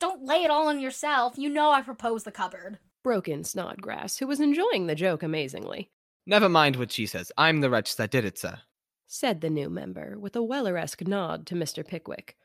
Don't 0.00 0.24
lay 0.24 0.42
it 0.42 0.50
all 0.50 0.66
on 0.66 0.80
yourself. 0.80 1.34
You 1.36 1.48
know 1.48 1.70
I 1.70 1.80
proposed 1.80 2.26
the 2.26 2.32
cupboard. 2.32 2.80
Broke 3.04 3.28
in 3.28 3.44
Snodgrass, 3.44 4.18
who 4.18 4.26
was 4.26 4.40
enjoying 4.40 4.88
the 4.88 4.96
joke 4.96 5.22
amazingly. 5.22 5.90
Never 6.26 6.48
mind 6.48 6.74
what 6.74 6.90
she 6.90 7.06
says. 7.06 7.30
I'm 7.38 7.60
the 7.60 7.70
wretch 7.70 7.94
that 7.96 8.10
did 8.10 8.24
it, 8.24 8.36
sir. 8.36 8.58
Said 9.06 9.40
the 9.40 9.50
new 9.50 9.70
member, 9.70 10.18
with 10.18 10.34
a 10.34 10.42
Weller-esque 10.42 11.06
nod 11.06 11.46
to 11.46 11.54
Mr. 11.54 11.86
Pickwick. 11.86 12.36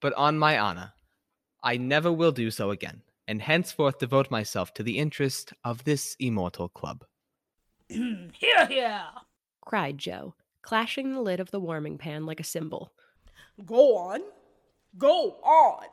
But 0.00 0.12
on 0.14 0.40
my 0.40 0.58
honor, 0.58 0.94
I 1.62 1.76
never 1.76 2.12
will 2.12 2.32
do 2.32 2.50
so 2.50 2.70
again, 2.70 3.02
and 3.26 3.42
henceforth 3.42 3.98
devote 3.98 4.30
myself 4.30 4.74
to 4.74 4.82
the 4.82 4.98
interest 4.98 5.52
of 5.64 5.84
this 5.84 6.16
immortal 6.18 6.68
club. 6.68 7.04
hear, 7.88 8.66
hear! 8.68 9.04
cried 9.60 9.98
Jo, 9.98 10.34
clashing 10.62 11.12
the 11.12 11.20
lid 11.20 11.40
of 11.40 11.50
the 11.50 11.60
warming 11.60 11.98
pan 11.98 12.26
like 12.26 12.40
a 12.40 12.44
cymbal. 12.44 12.92
Go 13.64 13.96
on. 13.96 14.20
Go 14.98 15.36
on. 15.42 15.86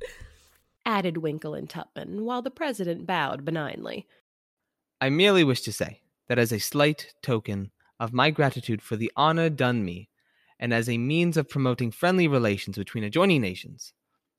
Added 0.86 1.18
Winkle 1.18 1.54
and 1.54 1.68
Tupman, 1.68 2.24
while 2.24 2.42
the 2.42 2.50
president 2.50 3.06
bowed 3.06 3.44
benignly. 3.44 4.06
I 5.00 5.10
merely 5.10 5.44
wish 5.44 5.62
to 5.62 5.72
say 5.72 6.00
that 6.28 6.38
as 6.38 6.52
a 6.52 6.58
slight 6.58 7.14
token 7.22 7.70
of 8.00 8.12
my 8.12 8.30
gratitude 8.30 8.82
for 8.82 8.96
the 8.96 9.12
honor 9.16 9.50
done 9.50 9.84
me, 9.84 10.08
and 10.58 10.72
as 10.72 10.88
a 10.88 10.98
means 10.98 11.36
of 11.36 11.48
promoting 11.48 11.90
friendly 11.90 12.28
relations 12.28 12.76
between 12.76 13.04
adjoining 13.04 13.40
nations, 13.40 13.92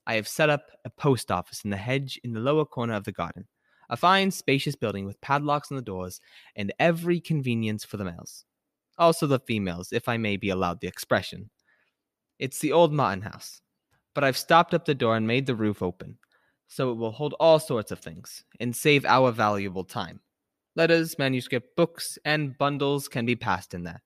I 0.09 0.15
have 0.15 0.27
set 0.27 0.49
up 0.49 0.71
a 0.85 0.89
post 0.89 1.29
office 1.29 1.63
in 1.63 1.69
the 1.69 1.77
hedge 1.77 2.19
in 2.23 2.33
the 2.33 2.39
lower 2.39 2.65
corner 2.65 2.95
of 2.95 3.03
the 3.03 3.11
garden, 3.11 3.45
a 3.91 3.95
fine, 3.95 4.31
spacious 4.31 4.75
building 4.75 5.05
with 5.05 5.21
padlocks 5.21 5.69
on 5.69 5.77
the 5.77 5.83
doors 5.83 6.19
and 6.55 6.73
every 6.79 7.19
convenience 7.19 7.85
for 7.85 7.97
the 7.97 8.05
mails. 8.05 8.43
Also 8.97 9.27
the 9.27 9.37
females, 9.37 9.93
if 9.93 10.09
I 10.09 10.17
may 10.17 10.35
be 10.35 10.49
allowed 10.49 10.81
the 10.81 10.87
expression. 10.87 11.51
It's 12.39 12.57
the 12.57 12.71
old 12.71 12.91
Martin 12.91 13.21
house, 13.21 13.61
but 14.15 14.23
I've 14.23 14.35
stopped 14.35 14.73
up 14.73 14.85
the 14.85 14.95
door 14.95 15.15
and 15.15 15.27
made 15.27 15.45
the 15.45 15.53
roof 15.53 15.83
open, 15.83 16.17
so 16.67 16.89
it 16.89 16.95
will 16.95 17.11
hold 17.11 17.35
all 17.39 17.59
sorts 17.59 17.91
of 17.91 17.99
things 17.99 18.43
and 18.59 18.75
save 18.75 19.05
our 19.05 19.31
valuable 19.31 19.83
time. 19.83 20.21
Letters, 20.75 21.19
manuscript, 21.19 21.75
books, 21.75 22.17
and 22.25 22.57
bundles 22.57 23.07
can 23.07 23.27
be 23.27 23.35
passed 23.35 23.75
in 23.75 23.83
there. 23.83 24.01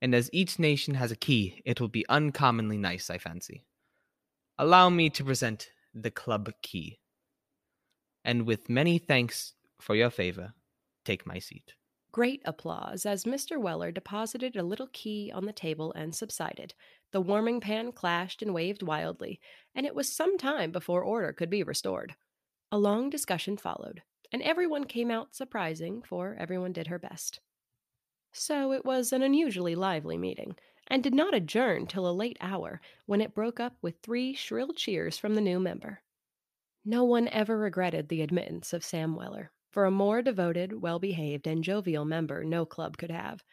And 0.00 0.14
as 0.14 0.30
each 0.32 0.60
nation 0.60 0.94
has 0.94 1.10
a 1.10 1.16
key, 1.16 1.60
it 1.64 1.80
will 1.80 1.88
be 1.88 2.08
uncommonly 2.08 2.78
nice, 2.78 3.10
I 3.10 3.18
fancy. 3.18 3.64
Allow 4.60 4.90
me 4.90 5.08
to 5.10 5.22
present 5.22 5.70
the 5.94 6.10
club 6.10 6.50
key. 6.62 6.98
And 8.24 8.44
with 8.44 8.68
many 8.68 8.98
thanks 8.98 9.54
for 9.80 9.94
your 9.94 10.10
favor, 10.10 10.52
take 11.04 11.24
my 11.26 11.38
seat. 11.38 11.74
Great 12.10 12.42
applause 12.44 13.06
as 13.06 13.22
Mr. 13.22 13.60
Weller 13.60 13.92
deposited 13.92 14.56
a 14.56 14.64
little 14.64 14.88
key 14.92 15.30
on 15.32 15.44
the 15.44 15.52
table 15.52 15.92
and 15.92 16.12
subsided. 16.12 16.74
The 17.12 17.20
warming 17.20 17.60
pan 17.60 17.92
clashed 17.92 18.42
and 18.42 18.52
waved 18.52 18.82
wildly, 18.82 19.40
and 19.76 19.86
it 19.86 19.94
was 19.94 20.12
some 20.12 20.36
time 20.36 20.72
before 20.72 21.02
order 21.02 21.32
could 21.32 21.50
be 21.50 21.62
restored. 21.62 22.16
A 22.72 22.78
long 22.78 23.10
discussion 23.10 23.56
followed, 23.56 24.02
and 24.32 24.42
everyone 24.42 24.84
came 24.84 25.10
out 25.10 25.36
surprising, 25.36 26.02
for 26.02 26.34
everyone 26.36 26.72
did 26.72 26.88
her 26.88 26.98
best. 26.98 27.40
So 28.32 28.72
it 28.72 28.84
was 28.84 29.12
an 29.12 29.22
unusually 29.22 29.76
lively 29.76 30.18
meeting, 30.18 30.56
and 30.88 31.02
did 31.02 31.14
not 31.14 31.34
adjourn 31.34 31.86
till 31.86 32.08
a 32.08 32.12
late 32.12 32.36
hour, 32.40 32.80
when 33.06 33.20
it 33.20 33.34
broke 33.34 33.60
up 33.60 33.76
with 33.80 34.00
three 34.02 34.34
shrill 34.34 34.72
cheers 34.72 35.16
from 35.16 35.34
the 35.34 35.40
new 35.40 35.60
member. 35.60 36.02
No 36.84 37.04
one 37.04 37.28
ever 37.28 37.56
regretted 37.56 38.08
the 38.08 38.22
admittance 38.22 38.72
of 38.72 38.84
Sam 38.84 39.14
Weller, 39.14 39.52
for 39.70 39.84
a 39.84 39.90
more 39.90 40.22
devoted, 40.22 40.80
well 40.80 40.98
behaved, 40.98 41.46
and 41.46 41.62
jovial 41.62 42.04
member 42.04 42.42
no 42.42 42.64
club 42.64 42.96
could 42.96 43.10
have. 43.10 43.44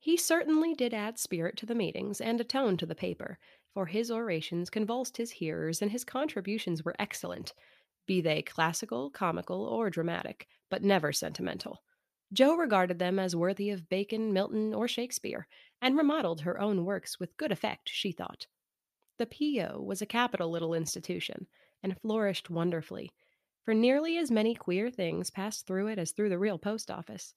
He 0.00 0.16
certainly 0.16 0.74
did 0.74 0.92
add 0.92 1.18
spirit 1.18 1.56
to 1.58 1.66
the 1.66 1.74
meetings 1.74 2.20
and 2.20 2.40
a 2.40 2.44
tone 2.44 2.76
to 2.78 2.86
the 2.86 2.94
paper, 2.94 3.38
for 3.72 3.86
his 3.86 4.10
orations 4.10 4.70
convulsed 4.70 5.16
his 5.16 5.32
hearers 5.32 5.82
and 5.82 5.90
his 5.90 6.04
contributions 6.04 6.84
were 6.84 6.96
excellent, 6.98 7.54
be 8.06 8.20
they 8.20 8.42
classical, 8.42 9.10
comical, 9.10 9.64
or 9.64 9.90
dramatic, 9.90 10.46
but 10.70 10.82
never 10.82 11.12
sentimental. 11.12 11.82
Jo 12.34 12.56
regarded 12.56 12.98
them 12.98 13.18
as 13.18 13.36
worthy 13.36 13.70
of 13.70 13.88
Bacon, 13.88 14.32
Milton, 14.32 14.74
or 14.74 14.88
Shakespeare, 14.88 15.46
and 15.80 15.96
remodeled 15.96 16.40
her 16.40 16.60
own 16.60 16.84
works 16.84 17.20
with 17.20 17.36
good 17.36 17.52
effect, 17.52 17.88
she 17.88 18.10
thought. 18.10 18.48
The 19.18 19.26
P.O. 19.26 19.80
was 19.80 20.02
a 20.02 20.06
capital 20.06 20.50
little 20.50 20.74
institution, 20.74 21.46
and 21.82 21.98
flourished 22.00 22.50
wonderfully, 22.50 23.12
for 23.64 23.72
nearly 23.72 24.18
as 24.18 24.30
many 24.30 24.54
queer 24.54 24.90
things 24.90 25.30
passed 25.30 25.66
through 25.66 25.86
it 25.86 25.98
as 25.98 26.10
through 26.10 26.28
the 26.28 26.38
real 26.38 26.58
post 26.58 26.90
office. 26.90 27.34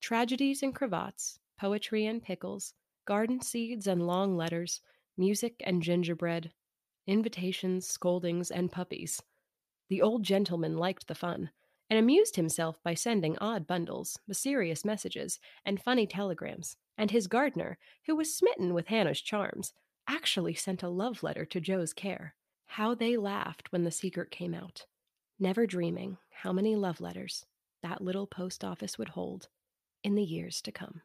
Tragedies 0.00 0.62
and 0.62 0.74
cravats, 0.74 1.38
poetry 1.60 2.06
and 2.06 2.22
pickles, 2.22 2.72
garden 3.04 3.42
seeds 3.42 3.86
and 3.86 4.06
long 4.06 4.36
letters, 4.36 4.80
music 5.16 5.62
and 5.66 5.82
gingerbread, 5.82 6.52
invitations, 7.06 7.86
scoldings, 7.86 8.50
and 8.50 8.72
puppies. 8.72 9.20
The 9.88 10.00
old 10.00 10.22
gentleman 10.22 10.76
liked 10.76 11.08
the 11.08 11.14
fun, 11.14 11.50
and 11.90 11.98
amused 11.98 12.36
himself 12.36 12.82
by 12.82 12.94
sending 12.94 13.38
odd 13.38 13.66
bundles, 13.66 14.18
mysterious 14.26 14.84
messages, 14.84 15.38
and 15.64 15.82
funny 15.82 16.06
telegrams, 16.06 16.76
and 16.96 17.10
his 17.10 17.26
gardener, 17.26 17.78
who 18.06 18.14
was 18.14 18.34
smitten 18.34 18.74
with 18.74 18.88
Hannah's 18.88 19.20
charms, 19.20 19.72
actually 20.06 20.54
sent 20.54 20.82
a 20.82 20.88
love 20.88 21.22
letter 21.22 21.44
to 21.46 21.60
Jo's 21.60 21.92
care. 21.92 22.34
How 22.66 22.94
they 22.94 23.16
laughed 23.16 23.72
when 23.72 23.84
the 23.84 23.90
secret 23.90 24.30
came 24.30 24.54
out, 24.54 24.86
never 25.38 25.66
dreaming 25.66 26.18
how 26.30 26.52
many 26.52 26.76
love 26.76 27.00
letters 27.00 27.46
that 27.82 28.02
little 28.02 28.26
post 28.26 28.64
office 28.64 28.98
would 28.98 29.10
hold 29.10 29.48
in 30.02 30.14
the 30.14 30.24
years 30.24 30.60
to 30.62 30.72
come. 30.72 31.02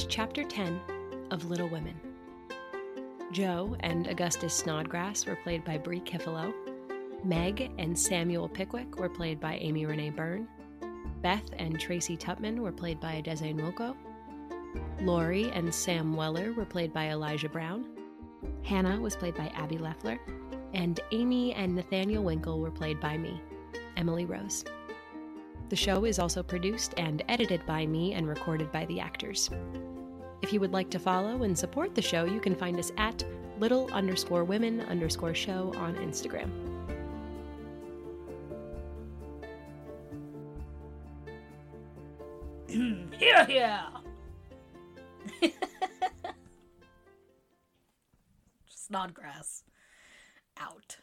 Was 0.00 0.06
chapter 0.06 0.44
10 0.44 0.80
of 1.30 1.50
Little 1.50 1.68
Women. 1.68 1.94
Jo 3.32 3.76
and 3.80 4.06
Augustus 4.06 4.54
Snodgrass 4.54 5.26
were 5.26 5.36
played 5.36 5.62
by 5.62 5.76
Bry 5.76 5.98
Kifolo. 5.98 6.54
Meg 7.22 7.70
and 7.76 7.98
Samuel 7.98 8.48
Pickwick 8.48 8.98
were 8.98 9.10
played 9.10 9.40
by 9.40 9.56
Amy 9.56 9.84
Rene 9.84 10.08
Byrne. 10.08 10.48
Beth 11.20 11.44
and 11.58 11.78
Tracy 11.78 12.16
Tupman 12.16 12.60
were 12.60 12.72
played 12.72 12.98
by 12.98 13.20
Adaeze 13.20 13.54
Nwoko. 13.54 13.94
Laurie 15.02 15.50
and 15.50 15.74
Sam 15.74 16.16
Weller 16.16 16.54
were 16.54 16.64
played 16.64 16.94
by 16.94 17.10
Elijah 17.10 17.50
Brown. 17.50 17.84
Hannah 18.62 18.98
was 18.98 19.16
played 19.16 19.34
by 19.34 19.48
Abby 19.48 19.76
Leffler. 19.76 20.18
And 20.72 20.98
Amy 21.12 21.52
and 21.52 21.74
Nathaniel 21.74 22.24
Winkle 22.24 22.58
were 22.58 22.70
played 22.70 23.00
by 23.00 23.18
me, 23.18 23.38
Emaley 23.98 24.26
Rose. 24.26 24.64
The 25.68 25.76
show 25.76 26.04
is 26.04 26.18
also 26.18 26.42
produced 26.42 26.94
and 26.96 27.22
edited 27.28 27.64
by 27.64 27.86
me 27.86 28.14
and 28.14 28.26
recorded 28.26 28.72
by 28.72 28.86
the 28.86 28.98
actors. 28.98 29.50
If 30.42 30.52
you 30.52 30.60
would 30.60 30.72
like 30.72 30.90
to 30.90 30.98
follow 30.98 31.42
and 31.42 31.56
support 31.56 31.94
the 31.94 32.02
show, 32.02 32.24
you 32.24 32.40
can 32.40 32.54
find 32.54 32.78
us 32.78 32.90
at 32.96 33.24
little 33.58 33.92
underscore 33.92 34.44
women 34.44 34.80
underscore 34.82 35.34
show 35.34 35.72
on 35.76 35.94
Instagram. 35.96 36.50
Hear, 42.68 43.44
hear. 43.44 43.80
Snodgrass. 48.68 49.64
Out. 50.58 50.96